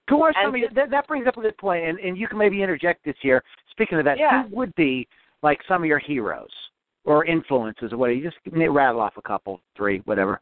Who 0.09 0.23
are 0.23 0.29
And 0.29 0.37
some 0.45 0.55
of 0.55 0.59
your, 0.59 0.69
that, 0.71 0.89
that 0.89 1.07
brings 1.07 1.27
up 1.27 1.37
a 1.37 1.41
good 1.41 1.57
point, 1.57 1.85
and, 1.85 1.99
and 1.99 2.17
you 2.17 2.27
can 2.27 2.37
maybe 2.37 2.61
interject 2.61 3.05
this 3.05 3.15
here. 3.21 3.43
Speaking 3.73 3.97
of 3.99 4.05
that, 4.05 4.17
Yeah. 4.17 4.43
who 4.43 4.55
would 4.55 4.73
be 4.75 5.07
like 5.41 5.59
some 5.67 5.81
of 5.83 5.87
your 5.87 5.99
heroes 5.99 6.51
or 7.03 7.25
influences 7.25 7.91
or 7.91 7.97
whatever? 7.97 8.17
You 8.17 8.23
just 8.31 8.37
rattle 8.71 9.01
off 9.01 9.17
a 9.17 9.21
couple, 9.21 9.59
three, 9.75 9.99
whatever. 10.05 10.39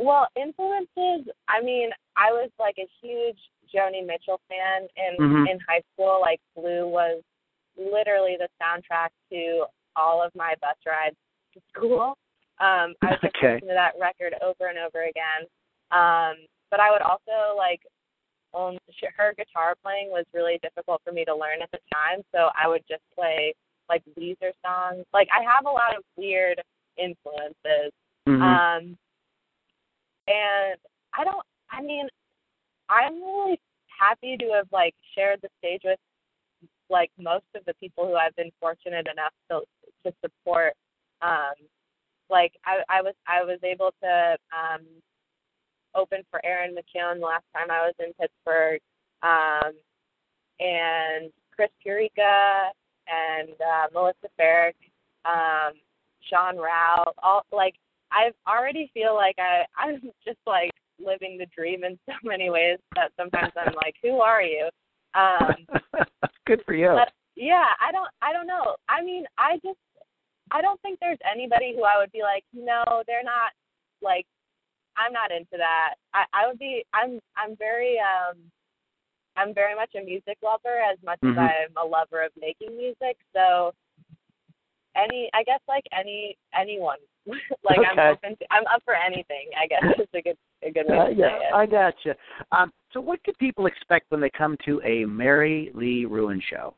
well, 0.00 0.26
influences. 0.34 1.30
I 1.46 1.60
mean, 1.62 1.90
I 2.16 2.32
was 2.32 2.50
like 2.58 2.74
a 2.78 2.88
huge 3.00 3.38
Joni 3.72 4.04
Mitchell 4.04 4.40
fan 4.48 4.88
in 4.96 5.16
Mhm. 5.16 5.48
in 5.48 5.60
high 5.60 5.82
school. 5.92 6.20
Like 6.20 6.40
Blue 6.56 6.88
was 6.88 7.22
literally 7.76 8.36
the 8.36 8.48
soundtrack 8.60 9.10
to 9.30 9.66
all 9.94 10.20
of 10.20 10.34
my 10.34 10.54
bus 10.60 10.76
rides 10.84 11.16
to 11.52 11.60
school. 11.68 12.18
Um, 12.58 12.94
I 13.02 13.10
was 13.10 13.18
Okay. 13.24 13.54
listening 13.54 13.68
to 13.68 13.74
that 13.74 13.94
record 14.00 14.34
over 14.42 14.66
and 14.66 14.78
over 14.78 15.04
again. 15.04 15.46
Um, 15.92 16.44
but 16.72 16.80
I 16.80 16.90
would 16.90 17.02
also 17.02 17.54
like 17.56 17.80
own 18.54 18.78
her 19.16 19.34
guitar 19.36 19.74
playing 19.82 20.10
was 20.10 20.24
really 20.32 20.58
difficult 20.62 21.02
for 21.04 21.12
me 21.12 21.24
to 21.24 21.34
learn 21.34 21.62
at 21.62 21.70
the 21.70 21.78
time, 21.92 22.22
so 22.32 22.50
I 22.60 22.68
would 22.68 22.82
just 22.88 23.02
play 23.14 23.54
like 23.88 24.02
Weezer 24.18 24.52
songs. 24.64 25.04
Like 25.12 25.28
I 25.32 25.42
have 25.42 25.66
a 25.66 25.70
lot 25.70 25.96
of 25.96 26.04
weird 26.16 26.60
influences. 26.96 27.92
Mhm. 28.26 28.40
Um, 28.40 28.98
and 30.26 30.78
I 31.12 31.24
don't. 31.24 31.44
I 31.70 31.82
mean, 31.82 32.08
I'm 32.88 33.22
really 33.22 33.60
happy 33.88 34.36
to 34.36 34.52
have 34.54 34.68
like 34.72 34.94
shared 35.14 35.40
the 35.42 35.48
stage 35.58 35.82
with 35.84 35.98
like 36.90 37.10
most 37.18 37.46
of 37.54 37.64
the 37.66 37.74
people 37.74 38.06
who 38.06 38.14
I've 38.14 38.34
been 38.36 38.52
fortunate 38.60 39.06
enough 39.06 39.32
to 39.50 39.62
to 40.04 40.14
support. 40.20 40.74
Um, 41.22 41.54
like 42.30 42.52
I, 42.64 42.82
I 42.88 43.02
was 43.02 43.14
I 43.26 43.42
was 43.44 43.58
able 43.62 43.92
to 44.02 44.36
um, 44.52 44.82
open 45.94 46.22
for 46.30 46.44
Erin 46.44 46.74
McKeown 46.74 47.20
the 47.20 47.26
last 47.26 47.44
time 47.54 47.70
I 47.70 47.86
was 47.86 47.94
in 47.98 48.12
Pittsburgh, 48.20 48.80
um, 49.22 49.72
and 50.60 51.30
Chris 51.54 51.70
Pureka 51.84 52.70
and 53.08 53.50
uh, 53.50 53.86
Melissa 53.92 54.28
Ferrick, 54.38 54.76
um, 55.24 55.72
Sean 56.30 56.56
Rowe, 56.56 57.12
all 57.22 57.44
like 57.52 57.74
I 58.10 58.30
already 58.48 58.90
feel 58.94 59.14
like 59.14 59.36
I 59.38 59.64
I'm 59.78 60.00
just 60.24 60.38
like 60.46 60.70
living 61.00 61.36
the 61.38 61.46
dream 61.46 61.84
in 61.84 61.98
so 62.06 62.14
many 62.22 62.50
ways 62.50 62.78
that 62.94 63.12
sometimes 63.18 63.52
I'm 63.56 63.74
like, 63.74 63.94
who 64.02 64.20
are 64.20 64.42
you? 64.42 64.68
Um, 65.14 65.66
good 66.46 66.62
for 66.66 66.74
you. 66.74 66.88
but 66.88 67.12
yeah, 67.36 67.66
I 67.80 67.92
don't 67.92 68.08
I 68.22 68.32
don't 68.32 68.46
know. 68.46 68.76
I 68.88 69.02
mean, 69.02 69.24
I 69.38 69.56
just 69.64 69.78
I 70.50 70.60
don't 70.60 70.80
think 70.82 70.98
there's 71.00 71.18
anybody 71.30 71.74
who 71.74 71.84
I 71.84 71.98
would 71.98 72.12
be 72.12 72.22
like, 72.22 72.44
no, 72.52 73.02
they're 73.06 73.24
not 73.24 73.52
like 74.02 74.26
I'm 74.96 75.12
not 75.12 75.30
into 75.30 75.56
that. 75.56 75.94
I 76.12 76.24
I 76.32 76.46
would 76.46 76.58
be 76.58 76.84
I'm 76.92 77.20
I'm 77.36 77.56
very 77.56 77.96
um 77.98 78.36
I'm 79.36 79.52
very 79.54 79.74
much 79.74 79.90
a 79.96 80.04
music 80.04 80.38
lover 80.42 80.80
as 80.80 80.98
much 81.04 81.20
Mhm. 81.22 81.32
as 81.32 81.38
I'm 81.38 81.76
a 81.76 81.86
lover 81.86 82.22
of 82.22 82.32
making 82.40 82.76
music. 82.76 83.18
So 83.32 83.72
any 84.96 85.30
I 85.34 85.42
guess 85.42 85.60
like 85.68 85.84
any 85.92 86.36
anyone 86.54 86.98
like 87.64 87.78
Okay. 87.78 87.88
I'm 87.90 88.12
open 88.12 88.36
to 88.36 88.46
I'm 88.52 88.66
up 88.66 88.82
for 88.84 88.94
anything, 88.94 89.48
I 89.60 89.66
guess 89.66 89.82
is 89.98 90.08
a 90.14 90.22
good 90.22 90.38
a 90.62 90.70
good 90.70 90.86
way 90.86 90.98
Uh, 90.98 91.06
to 91.06 91.14
yeah, 91.14 91.28
say 91.28 91.44
it. 91.48 91.54
I 91.54 91.66
gotcha. 91.66 92.16
Um, 92.52 92.72
so, 92.92 93.00
what 93.00 93.22
can 93.24 93.34
people 93.34 93.66
expect 93.66 94.10
when 94.10 94.20
they 94.20 94.30
come 94.30 94.56
to 94.64 94.80
a 94.84 95.04
MaryLeigh 95.04 96.06
Roohan 96.06 96.40
show? 96.42 96.74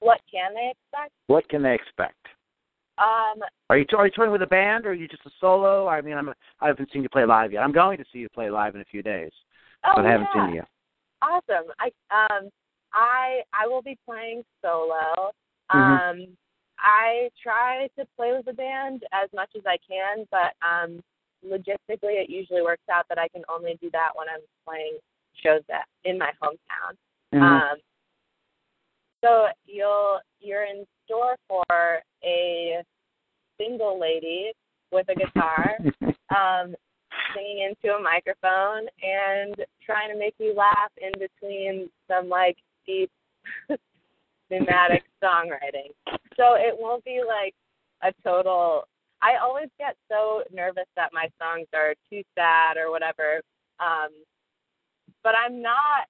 What 0.00 0.20
can 0.30 0.54
they 0.54 0.70
expect? 0.70 1.12
What 1.28 1.48
can 1.48 1.62
they 1.62 1.74
expect? 1.74 2.26
Um 3.02 3.42
Are 3.68 3.78
you, 3.78 3.86
are 3.96 4.06
you 4.06 4.12
touring 4.14 4.32
with 4.32 4.42
a 4.42 4.46
band, 4.46 4.86
or 4.86 4.90
are 4.90 4.94
you 4.94 5.08
just 5.08 5.26
a 5.26 5.30
solo? 5.40 5.88
I 5.88 6.00
mean, 6.00 6.16
I'm 6.16 6.28
a, 6.28 6.34
I 6.60 6.68
haven't 6.68 6.90
seen 6.92 7.02
you 7.02 7.08
play 7.08 7.24
live 7.24 7.52
yet. 7.52 7.62
I'm 7.62 7.72
going 7.72 7.98
to 7.98 8.04
see 8.12 8.20
you 8.20 8.28
play 8.28 8.48
live 8.50 8.74
in 8.74 8.80
a 8.80 8.84
few 8.84 9.02
days, 9.02 9.32
oh 9.84 9.92
but 9.96 10.06
I 10.06 10.10
haven't 10.10 10.28
yeah. 10.34 10.46
seen 10.46 10.54
you. 10.54 10.62
Awesome. 11.22 11.70
I 11.78 11.86
um 12.14 12.50
I 12.92 13.40
I 13.52 13.66
will 13.66 13.82
be 13.82 13.98
playing 14.06 14.42
solo. 14.60 15.32
Mhm. 15.72 16.22
Um 16.22 16.36
I 16.78 17.30
try 17.42 17.88
to 17.98 18.06
play 18.16 18.32
with 18.32 18.46
the 18.46 18.52
band 18.52 19.04
as 19.12 19.28
much 19.34 19.50
as 19.56 19.62
I 19.66 19.78
can, 19.88 20.26
but 20.30 20.52
um 20.66 21.00
logistically 21.44 22.22
it 22.22 22.30
usually 22.30 22.62
works 22.62 22.88
out 22.92 23.06
that 23.08 23.18
I 23.18 23.28
can 23.28 23.42
only 23.48 23.78
do 23.80 23.90
that 23.92 24.10
when 24.14 24.28
I'm 24.28 24.44
playing 24.66 24.98
shows 25.42 25.62
that 25.68 25.86
in 26.04 26.18
my 26.18 26.30
hometown. 26.42 26.96
Mhm. 27.32 27.42
Um 27.42 27.78
so 29.22 29.46
you'll 29.66 30.20
you're 30.40 30.64
in 30.64 30.84
store 31.04 31.36
for 31.48 32.00
a 32.24 32.82
single 33.58 33.98
lady 33.98 34.52
with 34.90 35.06
a 35.08 35.14
guitar 35.14 35.76
um 36.36 36.74
singing 37.34 37.70
into 37.70 37.94
a 37.94 38.02
microphone 38.02 38.86
and 39.02 39.54
trying 39.84 40.10
to 40.10 40.18
make 40.18 40.34
you 40.38 40.54
laugh 40.54 40.90
in 41.00 41.12
between 41.18 41.88
some 42.08 42.28
like 42.28 42.56
deep 42.86 43.10
thematic 44.48 45.02
songwriting. 45.22 45.92
So 46.36 46.54
it 46.54 46.74
won't 46.78 47.04
be 47.04 47.20
like 47.26 47.54
a 48.02 48.12
total 48.22 48.84
I 49.22 49.36
always 49.40 49.68
get 49.78 49.96
so 50.10 50.42
nervous 50.52 50.88
that 50.96 51.10
my 51.12 51.28
songs 51.40 51.68
are 51.72 51.94
too 52.10 52.22
sad 52.34 52.76
or 52.76 52.90
whatever. 52.90 53.40
Um 53.80 54.10
but 55.22 55.34
I'm 55.36 55.62
not 55.62 56.08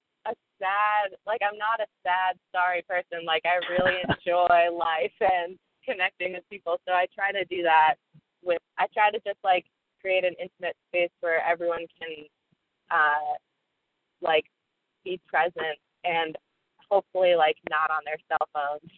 sad 0.63 1.11
like 1.27 1.41
I'm 1.43 1.57
not 1.59 1.83
a 1.83 1.87
sad 2.03 2.39
sorry 2.55 2.83
person. 2.87 3.25
Like 3.27 3.43
I 3.43 3.59
really 3.71 3.99
enjoy 4.07 4.71
life 4.71 5.17
and 5.19 5.59
connecting 5.83 6.33
with 6.33 6.47
people. 6.49 6.79
So 6.87 6.93
I 6.93 7.05
try 7.13 7.31
to 7.31 7.43
do 7.45 7.63
that 7.63 7.95
with 8.43 8.61
I 8.79 8.87
try 8.93 9.11
to 9.11 9.19
just 9.19 9.39
like 9.43 9.65
create 9.99 10.23
an 10.23 10.35
intimate 10.39 10.75
space 10.89 11.11
where 11.19 11.43
everyone 11.43 11.85
can 11.99 12.25
uh 12.91 13.35
like 14.21 14.45
be 15.03 15.19
present 15.27 15.77
and 16.03 16.37
hopefully 16.89 17.35
like 17.35 17.57
not 17.69 17.91
on 17.91 18.03
their 18.05 18.19
cell 18.31 18.47
phones. 18.55 18.91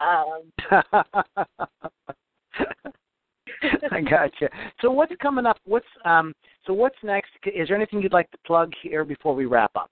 Um 0.00 0.52
I 3.90 4.00
gotcha. 4.00 4.48
So, 4.80 4.90
what's 4.90 5.12
coming 5.20 5.46
up? 5.46 5.58
What's 5.64 5.86
um? 6.04 6.32
So, 6.66 6.72
what's 6.72 6.96
next? 7.02 7.30
Is 7.46 7.68
there 7.68 7.76
anything 7.76 8.00
you'd 8.02 8.12
like 8.12 8.30
to 8.30 8.38
plug 8.46 8.72
here 8.82 9.04
before 9.04 9.34
we 9.34 9.46
wrap 9.46 9.72
up? 9.74 9.90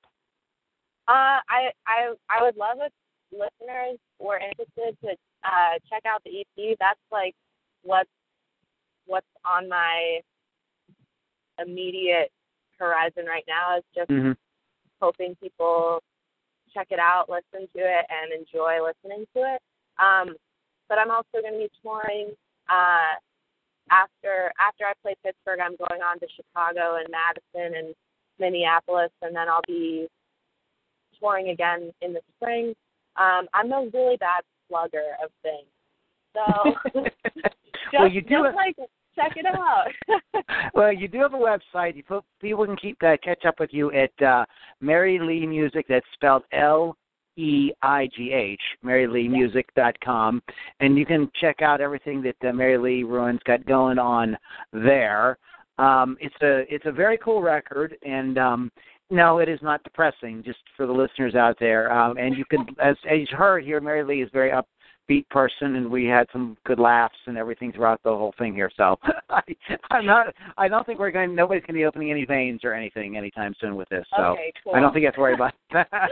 Uh, 1.09 1.38
I 1.49 1.71
I 1.87 2.14
I 2.29 2.42
would 2.42 2.57
love 2.57 2.79
if 2.81 2.92
listeners 3.33 3.99
were 4.19 4.38
interested 4.38 4.97
to 5.05 5.11
uh, 5.45 5.79
check 5.88 6.03
out 6.07 6.23
the 6.25 6.40
EP. 6.40 6.77
That's 6.81 7.01
like 7.12 7.35
what's 7.83 8.11
what's 9.07 9.27
on 9.45 9.69
my 9.69 10.21
immediate 11.62 12.31
horizon 12.79 13.25
right 13.27 13.45
now. 13.49 13.79
Is 13.79 13.85
just 13.95 14.11
Mm-hmm. 14.11 14.33
hoping 15.01 15.37
people 15.42 16.03
check 16.75 16.88
it 16.90 16.99
out, 16.99 17.29
listen 17.31 17.66
to 17.75 17.81
it, 17.81 18.05
and 18.11 18.33
enjoy 18.33 18.79
listening 18.85 19.27
to 19.35 19.42
it. 19.55 19.61
Um, 19.99 20.35
but 20.88 20.99
I'm 20.99 21.11
also 21.11 21.40
going 21.40 21.55
to 21.55 21.59
be 21.59 21.71
touring 21.83 22.31
uh, 22.69 23.14
after 23.90 24.53
after 24.59 24.85
I 24.85 24.92
play 25.03 25.14
Pittsburgh. 25.25 25.61
I'm 25.61 25.77
going 25.77 26.03
on 26.03 26.19
to 26.21 26.27
Chicago 26.35 26.97
and 26.97 27.09
Madison 27.11 27.79
and 27.79 27.95
Minneapolis, 28.38 29.11
and 29.23 29.35
then 29.35 29.49
I'll 29.49 29.62
be 29.66 30.09
touring 31.20 31.50
again 31.50 31.92
in 32.02 32.12
the 32.12 32.20
spring. 32.37 32.74
Um, 33.16 33.46
I'm 33.55 33.72
a 33.72 33.88
really 33.92 34.16
bad 34.16 34.42
slugger 34.68 35.16
of 35.22 35.31
things, 35.42 35.66
so 36.35 37.00
just, 37.02 37.55
well, 37.92 38.09
you 38.09 38.20
do 38.20 38.44
have, 38.44 38.55
like 38.55 38.76
check 39.16 39.33
it 39.37 39.46
out. 39.46 39.87
well, 40.74 40.92
you 40.92 41.09
do 41.09 41.18
have 41.20 41.35
a 41.35 41.37
website. 41.37 41.96
You 41.96 42.02
put, 42.02 42.24
people 42.40 42.64
can 42.66 42.76
keep 42.76 43.02
uh, 43.02 43.16
catch 43.22 43.44
up 43.44 43.59
with 43.59 43.70
you 43.72 43.90
at 43.92 44.22
uh, 44.22 44.44
Mary 44.81 45.18
Lee 45.18 45.46
Music. 45.46 45.87
That's 45.88 46.07
spelled 46.14 46.42
L 46.52 46.96
E 47.37 47.72
I 47.83 48.09
G 48.16 48.33
H, 48.33 48.61
MaryLeighMusic.com, 48.85 50.42
and 50.81 50.98
you 50.98 51.05
can 51.05 51.31
check 51.40 51.62
out 51.62 51.81
everything 51.81 52.22
that 52.22 52.37
uh, 52.42 52.52
MaryLeigh 52.52 53.05
Roohan's 53.05 53.42
got 53.44 53.64
going 53.66 53.98
on 53.98 54.37
there. 54.72 55.38
Um, 55.79 56.16
it's 56.20 56.35
a 56.42 56.64
it's 56.72 56.87
a 56.87 56.92
very 56.92 57.18
cool 57.18 57.42
record, 57.42 57.96
and 58.02 58.38
um, 58.38 58.72
no, 59.11 59.38
it 59.38 59.49
is 59.49 59.61
not 59.62 59.83
depressing. 59.85 60.42
Just 60.45 60.59
for 60.77 60.87
the 60.87 60.92
listeners 60.92 61.35
out 61.35 61.57
there, 61.61 61.92
um, 61.92 62.16
and 62.19 62.37
you 62.37 62.45
can, 62.45 62.66
as 62.83 62.97
as 63.11 63.19
you 63.19 63.37
heard 63.37 63.64
here, 63.64 63.81
MaryLeigh 63.81 64.23
is 64.23 64.29
a 64.29 64.33
very 64.33 64.51
upbeat 64.51 65.29
person, 65.29 65.77
and 65.77 65.88
we 65.88 66.07
had 66.07 66.27
some 66.33 66.57
good 66.66 66.81
laughs 66.81 67.16
and 67.27 67.38
everything 67.38 67.73
throughout 67.73 68.03
the 68.03 68.11
whole 68.11 68.35
thing 68.37 68.53
here. 68.53 68.71
So 68.77 68.99
I, 69.31 69.42
I'm 69.90 70.07
not. 70.07 70.35
I 70.59 70.66
don't 70.66 70.85
think 70.85 70.99
we're 70.99 71.12
going. 71.12 71.37
Nobody's 71.37 71.62
going 71.62 71.75
to 71.75 71.81
be 71.81 71.85
opening 71.85 72.11
any 72.11 72.25
veins 72.25 72.61
or 72.64 72.73
anything 72.75 73.16
anytime 73.16 73.55
soon 73.61 73.77
with 73.77 73.88
this. 73.90 74.05
So 74.16 74.23
okay, 74.23 74.53
cool. 74.64 74.75
I 74.75 74.81
don't 74.81 74.92
think 74.92 75.03
you 75.03 75.07
have 75.07 75.14
to 75.14 75.21
worry 75.21 75.35
about 75.35 75.55
that. 75.73 76.11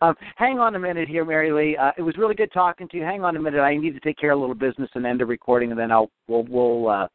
um, 0.00 0.14
hang 0.36 0.58
on 0.58 0.74
a 0.74 0.78
minute 0.78 1.08
here, 1.08 1.26
MaryLeigh. 1.26 1.78
Uh, 1.78 1.92
it 1.98 2.02
was 2.02 2.16
really 2.16 2.34
good 2.34 2.52
talking 2.54 2.88
to 2.88 2.96
you. 2.96 3.02
Hang 3.02 3.22
on 3.22 3.36
a 3.36 3.40
minute. 3.40 3.60
I 3.60 3.76
need 3.76 3.92
to 3.92 4.00
take 4.00 4.16
care 4.16 4.32
of 4.32 4.38
a 4.38 4.40
little 4.40 4.54
business 4.54 4.88
and 4.94 5.04
end 5.04 5.20
the 5.20 5.26
recording, 5.26 5.70
and 5.70 5.78
then 5.78 5.92
I'll 5.92 6.10
we'll 6.26 6.44
we'll 6.48 6.88
uh, 6.88 7.08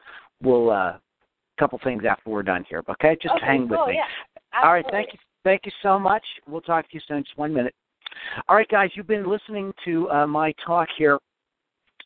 we'll 0.43 0.69
uh, 0.69 0.97
couple 1.57 1.79
things 1.83 2.03
after 2.09 2.29
we're 2.29 2.43
done 2.43 2.63
here. 2.69 2.83
Okay, 2.89 3.17
just 3.21 3.35
okay, 3.35 3.45
hang 3.45 3.67
cool, 3.67 3.79
with 3.79 3.89
me. 3.89 3.95
Yeah, 3.95 4.05
All 4.53 4.73
right, 4.73 4.85
thank 4.91 5.13
you, 5.13 5.19
thank 5.43 5.61
you 5.65 5.71
so 5.83 5.99
much. 5.99 6.23
We'll 6.47 6.61
talk 6.61 6.89
to 6.89 6.95
you 6.95 7.01
soon. 7.07 7.23
Just 7.23 7.37
one 7.37 7.53
minute. 7.53 7.75
All 8.47 8.55
right, 8.55 8.69
guys, 8.69 8.89
you've 8.95 9.07
been 9.07 9.29
listening 9.29 9.73
to 9.85 10.09
uh, 10.09 10.27
my 10.27 10.53
talk 10.65 10.87
here 10.97 11.19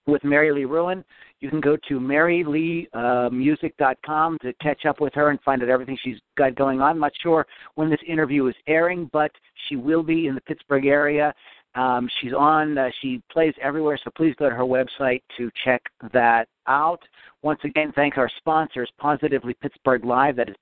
with 0.08 0.24
MaryLeigh 0.24 0.66
Roohan. 0.66 1.04
You 1.40 1.50
can 1.50 1.62
go 1.62 1.78
to 1.88 2.00
maryleighmusic.com 2.00 4.38
to 4.42 4.54
catch 4.62 4.86
up 4.86 5.00
with 5.00 5.14
her 5.14 5.30
and 5.30 5.40
find 5.42 5.62
out 5.64 5.70
everything 5.70 5.98
she's 6.04 6.20
got 6.38 6.56
going 6.56 6.82
on. 6.82 6.90
I'm 6.92 7.00
not 7.00 7.14
sure 7.22 7.48
when 7.76 7.90
this 7.90 8.02
interview 8.08 8.48
is 8.48 8.56
airing, 8.68 9.10
but 9.14 9.32
she 9.68 9.76
will 9.76 10.04
be 10.04 10.28
in 10.28 10.36
the 10.36 10.42
Pittsburgh 10.42 10.86
area. 10.86 11.34
Um, 11.74 12.10
she's 12.20 12.34
on, 12.34 12.78
uh, 12.78 12.90
she 13.02 13.24
plays 13.32 13.54
everywhere, 13.62 13.98
so 14.04 14.12
please 14.16 14.36
go 14.38 14.50
to 14.50 14.56
her 14.56 14.66
website 14.66 15.22
to 15.38 15.50
check 15.64 15.82
that 16.12 16.50
out. 16.68 17.00
Once 17.44 17.62
again, 17.64 17.94
thank 17.96 18.18
our 18.18 18.30
sponsors, 18.38 18.92
Positively 19.00 19.54
Pittsburgh 19.62 20.04
Live, 20.04 20.36
that 20.36 20.50
is 20.50 20.56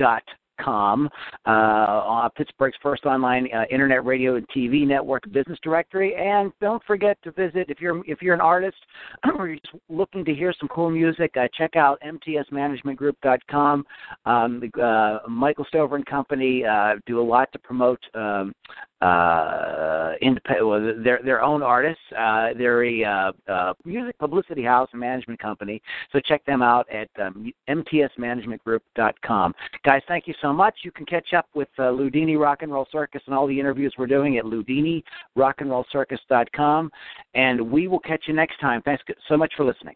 pplmag.com 0.00 0.22
com, 0.60 1.08
uh, 1.46 2.28
Pittsburgh's 2.30 2.76
first 2.82 3.04
online 3.04 3.48
uh, 3.54 3.64
internet 3.70 4.04
radio 4.04 4.36
and 4.36 4.46
TV 4.48 4.86
network 4.86 5.22
business 5.32 5.58
directory. 5.62 6.14
And 6.14 6.52
don't 6.60 6.82
forget 6.84 7.18
to 7.24 7.32
visit 7.32 7.66
if 7.68 7.80
you're 7.80 8.02
if 8.06 8.22
you're 8.22 8.34
an 8.34 8.40
artist 8.40 8.76
or 9.38 9.48
you're 9.48 9.56
just 9.56 9.74
looking 9.88 10.24
to 10.24 10.34
hear 10.34 10.54
some 10.58 10.68
cool 10.68 10.90
music. 10.90 11.32
Uh, 11.36 11.48
check 11.56 11.76
out 11.76 12.00
mtsmanagementgroup.com. 12.06 13.84
Um, 14.26 14.62
uh, 14.80 15.18
Michael 15.28 15.64
Stover 15.68 15.96
and 15.96 16.06
Company 16.06 16.64
uh, 16.64 16.94
do 17.06 17.20
a 17.20 17.22
lot 17.22 17.48
to 17.52 17.58
promote 17.58 18.00
um, 18.14 18.52
uh, 19.00 19.51
independent, 20.22 20.66
well, 20.66 20.94
their 21.02 21.20
their 21.24 21.42
own 21.42 21.62
artists. 21.62 22.02
Uh, 22.16 22.50
they're 22.56 22.84
a 22.84 23.04
uh, 23.04 23.32
uh, 23.50 23.74
music 23.84 24.16
publicity 24.18 24.62
house 24.62 24.88
and 24.92 25.00
management 25.00 25.40
company. 25.40 25.82
So 26.12 26.20
check 26.20 26.44
them 26.44 26.62
out 26.62 26.86
at 26.90 27.08
um, 27.20 27.52
mtsmanagementgroup.com. 27.68 29.54
Guys, 29.84 30.02
thank 30.08 30.26
you 30.26 30.34
so 30.40 30.50
much. 30.52 30.74
You 30.84 30.92
can 30.92 31.06
catch 31.06 31.32
up 31.36 31.46
with 31.54 31.68
uh, 31.78 31.82
Loudini 31.82 32.38
Rock 32.38 32.62
and 32.62 32.72
Roll 32.72 32.86
Circus 32.90 33.22
and 33.26 33.34
all 33.34 33.46
the 33.46 33.58
interviews 33.58 33.94
we're 33.98 34.06
doing 34.06 34.38
at 34.38 34.44
loudinirockandrollcircus.com. 34.44 36.90
And 37.34 37.70
we 37.70 37.88
will 37.88 38.00
catch 38.00 38.24
you 38.26 38.34
next 38.34 38.58
time. 38.60 38.82
Thanks 38.82 39.02
so 39.28 39.36
much 39.36 39.52
for 39.56 39.64
listening. 39.64 39.94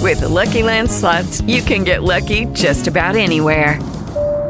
With 0.00 0.20
the 0.20 0.28
Lucky 0.28 0.62
Land 0.62 0.90
slots, 0.90 1.40
you 1.42 1.62
can 1.62 1.84
get 1.84 2.02
lucky 2.02 2.46
just 2.46 2.86
about 2.86 3.16
anywhere. 3.16 3.78